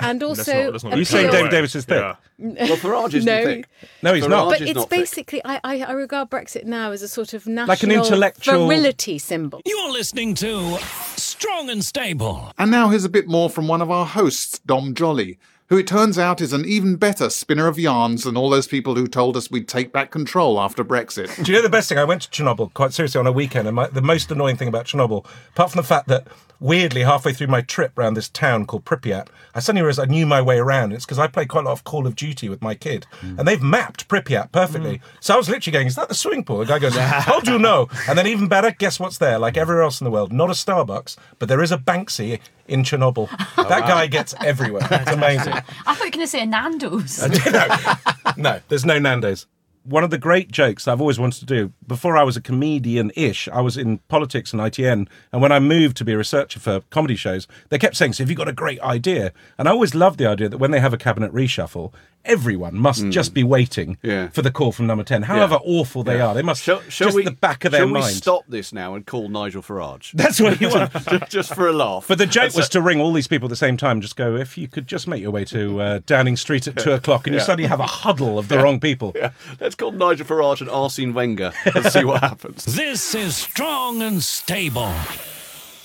and 0.00 0.22
also 0.22 0.72
you 0.94 1.04
saying 1.04 1.30
David 1.30 1.50
Davis 1.50 1.74
is 1.74 1.84
thick? 1.84 2.02
Well, 2.38 2.76
Farage 2.76 3.14
isn't 3.14 3.24
no. 3.24 3.44
thick. 3.44 3.66
No, 4.02 4.12
he's 4.12 4.28
not. 4.28 4.50
But 4.50 4.60
it's 4.60 4.74
not 4.74 4.90
basically, 4.90 5.40
I, 5.46 5.58
I, 5.64 5.80
I 5.80 5.92
regard 5.92 6.28
Brexit 6.28 6.64
now 6.64 6.90
as 6.92 7.00
a 7.00 7.08
sort 7.08 7.32
of 7.32 7.46
national 7.46 7.68
Like 7.68 7.82
an 7.82 7.90
intellectual- 7.92 8.68
virility 8.68 9.18
symbol. 9.18 9.62
You're 9.64 9.90
listening 9.90 10.34
to 10.36 10.76
Strong 11.16 11.70
and 11.70 11.82
Stable. 11.82 12.52
And 12.58 12.70
now 12.70 12.90
here's 12.90 13.06
a 13.06 13.08
bit 13.08 13.26
more 13.26 13.48
from 13.48 13.68
one 13.68 13.80
of 13.80 13.90
our 13.90 14.04
hosts, 14.04 14.58
Dom 14.66 14.94
Jolly, 14.94 15.38
who 15.68 15.76
it 15.78 15.86
turns 15.86 16.18
out 16.18 16.40
is 16.40 16.52
an 16.52 16.64
even 16.64 16.96
better 16.96 17.28
spinner 17.28 17.66
of 17.66 17.78
yarns 17.78 18.22
than 18.24 18.36
all 18.36 18.50
those 18.50 18.68
people 18.68 18.94
who 18.94 19.06
told 19.06 19.36
us 19.36 19.50
we'd 19.50 19.66
take 19.68 19.92
back 19.92 20.10
control 20.10 20.60
after 20.60 20.84
Brexit. 20.84 21.42
Do 21.44 21.50
you 21.50 21.58
know 21.58 21.62
the 21.62 21.68
best 21.68 21.88
thing? 21.88 21.98
I 21.98 22.04
went 22.04 22.22
to 22.22 22.30
Chernobyl 22.30 22.72
quite 22.74 22.92
seriously 22.92 23.18
on 23.18 23.26
a 23.26 23.32
weekend, 23.32 23.66
and 23.66 23.74
my, 23.76 23.88
the 23.88 24.02
most 24.02 24.30
annoying 24.30 24.56
thing 24.56 24.68
about 24.68 24.86
Chernobyl, 24.86 25.26
apart 25.50 25.72
from 25.72 25.80
the 25.80 25.86
fact 25.86 26.06
that 26.08 26.26
weirdly 26.58 27.02
halfway 27.02 27.32
through 27.34 27.48
my 27.48 27.60
trip 27.60 27.98
around 27.98 28.14
this 28.14 28.28
town 28.30 28.64
called 28.64 28.84
Pripyat, 28.84 29.26
I 29.54 29.60
suddenly 29.60 29.82
realised 29.82 30.00
I 30.00 30.04
knew 30.06 30.24
my 30.24 30.40
way 30.40 30.56
around. 30.58 30.92
It's 30.92 31.04
because 31.04 31.18
I 31.18 31.26
play 31.26 31.44
quite 31.46 31.62
a 31.62 31.64
lot 31.68 31.72
of 31.72 31.84
Call 31.84 32.06
of 32.06 32.14
Duty 32.16 32.48
with 32.48 32.62
my 32.62 32.74
kid, 32.74 33.06
Mm. 33.20 33.38
and 33.40 33.48
they've 33.48 33.62
mapped 33.62 34.08
Pripyat 34.08 34.52
perfectly. 34.52 35.00
So 35.20 35.34
I 35.34 35.36
was 35.36 35.48
literally 35.50 35.72
going, 35.72 35.86
"Is 35.86 35.96
that 35.96 36.08
the 36.08 36.14
swimming 36.14 36.44
pool?" 36.44 36.58
The 36.58 36.64
guy 36.66 36.78
goes, 36.78 36.96
"How 36.96 37.40
do 37.40 37.52
you 37.52 37.58
know?" 37.58 37.88
And 38.08 38.16
then 38.16 38.26
even 38.26 38.46
better, 38.48 38.70
guess 38.70 38.98
what's 39.00 39.18
there? 39.18 39.38
Like 39.38 39.56
everywhere 39.56 39.82
else 39.82 40.00
in 40.00 40.04
the 40.06 40.10
world, 40.10 40.32
not 40.32 40.48
a 40.48 40.52
Starbucks, 40.54 41.16
but 41.38 41.48
there 41.48 41.62
is 41.62 41.72
a 41.72 41.76
Banksy 41.78 42.38
in 42.68 42.82
Chernobyl. 42.82 43.28
that 43.56 43.68
wow. 43.68 43.86
guy 43.86 44.06
gets 44.06 44.34
everywhere. 44.44 44.86
It's 44.90 45.12
amazing. 45.12 45.52
I 45.52 45.94
thought 45.94 45.98
you 45.98 46.04
were 46.06 46.10
going 46.10 46.20
to 46.20 46.26
say 46.26 46.42
a 46.42 46.46
Nando's. 46.46 47.26
No, 48.36 48.60
there's 48.68 48.84
no 48.84 48.98
Nando's. 48.98 49.46
One 49.84 50.02
of 50.02 50.10
the 50.10 50.18
great 50.18 50.50
jokes 50.50 50.88
I've 50.88 51.00
always 51.00 51.18
wanted 51.18 51.38
to 51.40 51.46
do, 51.46 51.72
before 51.86 52.16
I 52.16 52.24
was 52.24 52.36
a 52.36 52.40
comedian 52.40 53.12
ish, 53.14 53.48
I 53.48 53.60
was 53.60 53.76
in 53.76 53.98
politics 54.08 54.52
and 54.52 54.60
ITN. 54.60 55.08
And 55.32 55.40
when 55.40 55.52
I 55.52 55.60
moved 55.60 55.96
to 55.98 56.04
be 56.04 56.12
a 56.12 56.18
researcher 56.18 56.58
for 56.58 56.80
comedy 56.90 57.14
shows, 57.14 57.46
they 57.68 57.78
kept 57.78 57.96
saying, 57.96 58.14
So 58.14 58.24
have 58.24 58.30
you 58.30 58.36
got 58.36 58.48
a 58.48 58.52
great 58.52 58.80
idea? 58.80 59.32
And 59.58 59.68
I 59.68 59.70
always 59.70 59.94
loved 59.94 60.18
the 60.18 60.26
idea 60.26 60.48
that 60.48 60.58
when 60.58 60.72
they 60.72 60.80
have 60.80 60.92
a 60.92 60.98
cabinet 60.98 61.32
reshuffle, 61.32 61.92
everyone 62.26 62.76
must 62.76 63.08
just 63.08 63.32
be 63.34 63.42
waiting 63.42 63.96
Yeah. 64.02 64.28
for 64.28 64.42
the 64.42 64.50
call 64.50 64.72
from 64.72 64.86
number 64.86 65.04
10. 65.04 65.22
However 65.22 65.56
awful 65.64 66.02
they 66.02 66.18
Yeah. 66.18 66.26
are, 66.28 66.34
they 66.34 66.42
must 66.42 66.62
Shall, 66.62 66.80
shall 66.88 67.06
just 67.08 67.16
we, 67.16 67.24
the 67.24 67.30
back 67.30 67.64
of 67.64 67.72
their 67.72 67.80
shall 67.80 67.86
we 67.86 67.92
mind. 68.00 68.14
stop 68.14 68.44
this 68.48 68.72
now 68.72 68.94
and 68.94 69.06
call 69.06 69.28
Nigel 69.28 69.62
Farage? 69.62 70.12
That's 70.12 70.40
what 70.40 70.60
you 70.60 70.68
want. 70.68 70.92
just, 71.08 71.30
just 71.30 71.54
for 71.54 71.68
a 71.68 71.72
laugh. 71.72 72.06
But 72.08 72.18
the 72.18 72.26
joke 72.26 72.44
That's 72.44 72.56
was 72.56 72.66
a- 72.66 72.70
to 72.70 72.82
ring 72.82 73.00
all 73.00 73.12
these 73.12 73.28
people 73.28 73.46
at 73.46 73.50
the 73.50 73.56
same 73.56 73.76
time, 73.76 74.00
just 74.00 74.16
go, 74.16 74.36
if 74.36 74.58
you 74.58 74.68
could 74.68 74.86
just 74.86 75.06
make 75.08 75.22
your 75.22 75.30
way 75.30 75.44
to 75.46 75.80
uh, 75.80 76.00
Downing 76.06 76.36
Street 76.36 76.66
at 76.66 76.76
two 76.76 76.92
o'clock, 76.98 77.26
and 77.26 77.34
you 77.34 77.40
suddenly 77.40 77.68
have 77.68 77.80
a 77.80 77.86
huddle 77.86 78.38
of 78.38 78.48
the 78.48 78.56
Yeah. 78.56 78.62
wrong 78.62 78.80
people. 78.80 79.12
Yeah. 79.14 79.30
Let's 79.60 79.74
call 79.74 79.92
Nigel 79.92 80.26
Farage 80.26 80.60
and 80.60 80.68
Arsene 80.70 81.14
Wenger 81.14 81.52
and 81.64 81.84
see 81.86 82.04
what 82.04 82.20
happens. 82.22 82.64
This 82.76 83.14
is 83.14 83.36
Strong 83.36 84.02
and 84.02 84.22
Stable. 84.22 84.92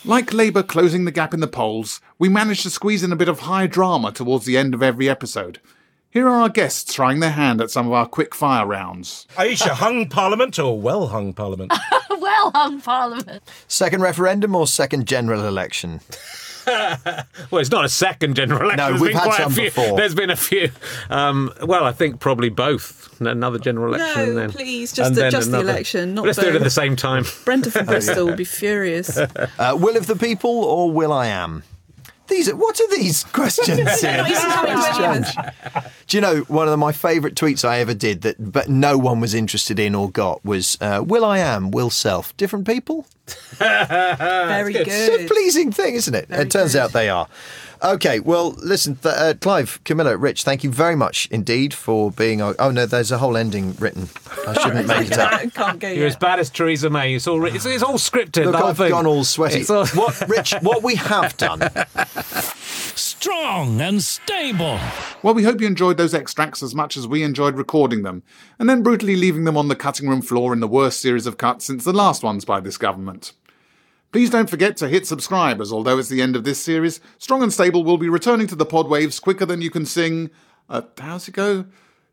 Like 0.03 0.33
Labour 0.33 0.63
closing 0.63 1.05
the 1.05 1.11
gap 1.11 1.33
in 1.33 1.41
the 1.41 1.47
polls, 1.47 2.01
we 2.17 2.27
managed 2.27 2.63
to 2.63 2.69
squeeze 2.71 3.03
in 3.03 3.11
a 3.11 3.15
bit 3.15 3.27
of 3.29 3.41
high 3.41 3.67
drama 3.67 4.11
towards 4.11 4.45
the 4.45 4.57
end 4.57 4.73
of 4.73 4.81
every 4.81 5.07
episode. 5.07 5.59
Here 6.11 6.27
are 6.27 6.41
our 6.41 6.49
guests 6.49 6.93
trying 6.93 7.21
their 7.21 7.31
hand 7.31 7.61
at 7.61 7.71
some 7.71 7.87
of 7.87 7.93
our 7.93 8.05
quick 8.05 8.35
fire 8.35 8.65
rounds. 8.65 9.25
Ayesha, 9.37 9.75
hung 9.75 10.09
Parliament 10.09 10.59
or 10.59 10.77
well 10.79 11.07
hung 11.07 11.31
Parliament? 11.31 11.71
well 12.09 12.51
hung 12.51 12.81
Parliament. 12.81 13.41
Second 13.69 14.01
referendum 14.01 14.53
or 14.53 14.67
second 14.67 15.07
general 15.07 15.45
election? 15.45 16.01
well, 16.67 17.59
it's 17.61 17.71
not 17.71 17.85
a 17.85 17.89
second 17.89 18.35
general 18.35 18.61
election. 18.69 18.77
No, 18.77 18.89
There's 18.89 19.01
we've 19.01 19.09
been 19.11 19.17
had 19.19 19.23
quite 19.23 19.39
a 19.39 19.43
some 19.43 19.53
few. 19.53 19.63
before. 19.63 19.97
There's 19.97 20.13
been 20.13 20.29
a 20.29 20.35
few. 20.35 20.69
Um, 21.09 21.53
well, 21.63 21.85
I 21.85 21.93
think 21.93 22.19
probably 22.19 22.49
both. 22.49 23.07
Another 23.21 23.57
general 23.59 23.93
election. 23.93 24.29
No, 24.29 24.33
then, 24.33 24.51
please, 24.51 24.91
just 24.91 25.07
and 25.07 25.15
the- 25.15 25.21
then 25.21 25.31
just 25.31 25.51
the 25.51 25.59
election, 25.61 26.13
not 26.15 26.25
Let's 26.25 26.39
do 26.39 26.47
it 26.49 26.55
at 26.55 26.61
the 26.63 26.69
same 26.69 26.95
time. 26.95 27.23
Brenda 27.45 27.71
from 27.71 27.85
Bristol 27.85 28.25
will 28.25 28.35
be 28.35 28.43
furious. 28.43 29.15
Uh, 29.17 29.77
will 29.79 29.95
of 29.95 30.07
the 30.07 30.15
people 30.15 30.49
or 30.65 30.91
will 30.91 31.13
I 31.13 31.27
am? 31.27 31.63
These 32.31 32.47
are, 32.47 32.55
what 32.55 32.79
are 32.79 32.87
these 32.95 33.23
questions? 33.33 34.01
They're 34.01 34.17
not 34.17 34.29
even 34.31 34.41
coming 34.41 34.77
to 34.77 35.03
any 35.03 35.17
of 35.17 35.83
us. 35.83 35.93
Do 36.07 36.15
you 36.15 36.21
know 36.21 36.37
one 36.47 36.69
of 36.69 36.79
my 36.79 36.93
favourite 36.93 37.35
tweets 37.35 37.67
I 37.67 37.79
ever 37.79 37.93
did 37.93 38.21
that, 38.21 38.51
but 38.53 38.69
no 38.69 38.97
one 38.97 39.19
was 39.19 39.33
interested 39.33 39.79
in 39.79 39.93
or 39.93 40.09
got 40.09 40.43
was 40.45 40.77
uh, 40.79 41.03
"Will 41.05 41.25
I 41.25 41.39
am, 41.39 41.71
will 41.71 41.89
self, 41.89 42.35
different 42.37 42.65
people." 42.65 43.05
Very 43.57 44.71
good. 44.71 44.87
It's 44.89 45.23
a 45.23 45.27
pleasing 45.27 45.73
thing, 45.73 45.95
isn't 45.95 46.15
it? 46.15 46.27
it 46.29 46.49
turns 46.49 46.73
out 46.73 46.93
they 46.93 47.09
are. 47.09 47.27
Okay, 47.83 48.19
well, 48.19 48.51
listen, 48.63 48.95
th- 48.97 49.15
uh, 49.17 49.33
Clive, 49.41 49.79
Camilla, 49.85 50.15
Rich, 50.15 50.43
thank 50.43 50.63
you 50.63 50.69
very 50.69 50.95
much 50.95 51.27
indeed 51.31 51.73
for 51.73 52.11
being. 52.11 52.39
Our- 52.39 52.55
oh 52.59 52.69
no, 52.69 52.85
there's 52.85 53.11
a 53.11 53.17
whole 53.17 53.35
ending 53.35 53.73
written. 53.79 54.07
I 54.47 54.53
shouldn't 54.53 54.87
make 54.87 55.07
it 55.09 55.17
up. 55.17 55.51
Can't 55.53 55.79
go 55.79 55.89
You're 55.89 56.05
as 56.05 56.15
bad 56.15 56.39
as 56.39 56.51
Theresa 56.51 56.91
May. 56.91 57.15
It's 57.15 57.25
all 57.27 57.43
it's, 57.45 57.65
it's 57.65 57.81
all 57.81 57.95
scripted. 57.95 58.45
Look, 58.45 58.51
the 58.51 58.57
whole 58.59 58.67
I've 58.67 58.77
thing. 58.77 58.89
gone 58.91 59.07
all 59.07 59.23
sweaty. 59.23 59.61
It's 59.61 59.69
all- 59.71 59.87
What, 59.87 60.29
Rich? 60.29 60.53
What 60.61 60.83
we 60.83 60.93
have 60.95 61.35
done 61.37 61.61
Strong 62.95 63.81
and 63.81 64.01
stable. 64.03 64.79
Well, 65.23 65.33
we 65.33 65.43
hope 65.43 65.59
you 65.59 65.65
enjoyed 65.67 65.97
those 65.97 66.13
extracts 66.13 66.61
as 66.61 66.75
much 66.75 66.95
as 66.97 67.07
we 67.07 67.23
enjoyed 67.23 67.55
recording 67.55 68.03
them, 68.03 68.21
and 68.59 68.69
then 68.69 68.83
brutally 68.83 69.15
leaving 69.15 69.45
them 69.45 69.57
on 69.57 69.69
the 69.69 69.75
cutting 69.75 70.07
room 70.07 70.21
floor 70.21 70.53
in 70.53 70.59
the 70.59 70.67
worst 70.67 70.99
series 71.01 71.25
of 71.25 71.37
cuts 71.37 71.65
since 71.65 71.83
the 71.83 71.93
last 71.93 72.21
ones 72.23 72.45
by 72.45 72.59
this 72.59 72.77
government. 72.77 73.33
Please 74.11 74.29
don't 74.29 74.49
forget 74.49 74.75
to 74.77 74.89
hit 74.89 75.07
subscribe, 75.07 75.61
as 75.61 75.71
although 75.71 75.97
it's 75.97 76.09
the 76.09 76.21
end 76.21 76.35
of 76.35 76.43
this 76.43 76.59
series, 76.61 76.99
Strong 77.17 77.43
and 77.43 77.53
Stable 77.53 77.83
will 77.83 77.97
be 77.97 78.09
returning 78.09 78.47
to 78.47 78.55
the 78.55 78.65
pod 78.65 78.89
waves 78.89 79.19
quicker 79.19 79.45
than 79.45 79.61
you 79.61 79.69
can 79.69 79.85
sing. 79.85 80.29
Uh, 80.69 80.81
how's 80.99 81.27
it 81.27 81.33
go? 81.33 81.65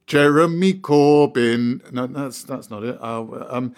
Jeremy 0.06 0.74
Corbyn. 0.74 1.92
No, 1.92 2.06
that's 2.06 2.42
that's 2.44 2.70
not 2.70 2.82
it. 2.84 2.96
Uh, 3.02 3.24
um, 3.50 3.74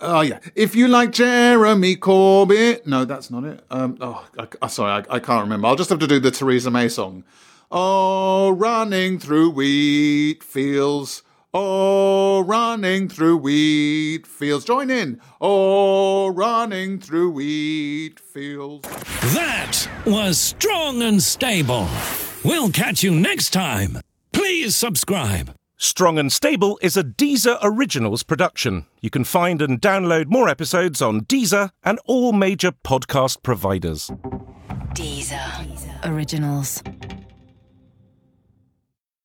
oh 0.00 0.20
yeah. 0.20 0.38
If 0.54 0.76
you 0.76 0.86
like 0.86 1.10
Jeremy 1.12 1.96
Corbyn. 1.96 2.86
No, 2.86 3.04
that's 3.04 3.30
not 3.30 3.44
it. 3.44 3.64
Um, 3.70 3.96
oh, 4.00 4.24
I, 4.38 4.46
I- 4.60 4.66
sorry, 4.68 4.92
I, 5.08 5.16
I 5.16 5.18
can't 5.18 5.42
remember. 5.42 5.66
I'll 5.66 5.74
just 5.76 5.90
have 5.90 5.98
to 5.98 6.06
do 6.06 6.20
the 6.20 6.30
Theresa 6.30 6.70
May 6.70 6.88
song. 6.88 7.24
Oh, 7.70 8.50
running 8.50 9.18
through 9.18 9.50
wheat 9.50 10.44
fields. 10.44 11.22
Oh, 11.54 12.40
running 12.44 13.10
through 13.10 13.36
wheat 13.36 14.26
fields. 14.26 14.64
Join 14.64 14.90
in. 14.90 15.20
Oh, 15.38 16.28
running 16.28 16.98
through 16.98 17.30
wheat 17.32 18.18
fields. 18.18 18.88
That 19.34 19.86
was 20.06 20.38
strong 20.38 21.02
and 21.02 21.22
stable. 21.22 21.86
We'll 22.42 22.70
catch 22.70 23.02
you 23.02 23.10
next 23.10 23.50
time. 23.50 23.98
Please 24.32 24.74
subscribe. 24.76 25.54
Strong 25.76 26.18
and 26.18 26.32
Stable 26.32 26.78
is 26.80 26.96
a 26.96 27.04
Deezer 27.04 27.58
Originals 27.60 28.22
production. 28.22 28.86
You 29.00 29.10
can 29.10 29.24
find 29.24 29.60
and 29.60 29.80
download 29.80 30.28
more 30.28 30.48
episodes 30.48 31.02
on 31.02 31.22
Deezer 31.22 31.70
and 31.82 31.98
all 32.06 32.32
major 32.32 32.72
podcast 32.72 33.42
providers. 33.42 34.10
Deezer. 34.94 36.08
Originals. 36.08 36.82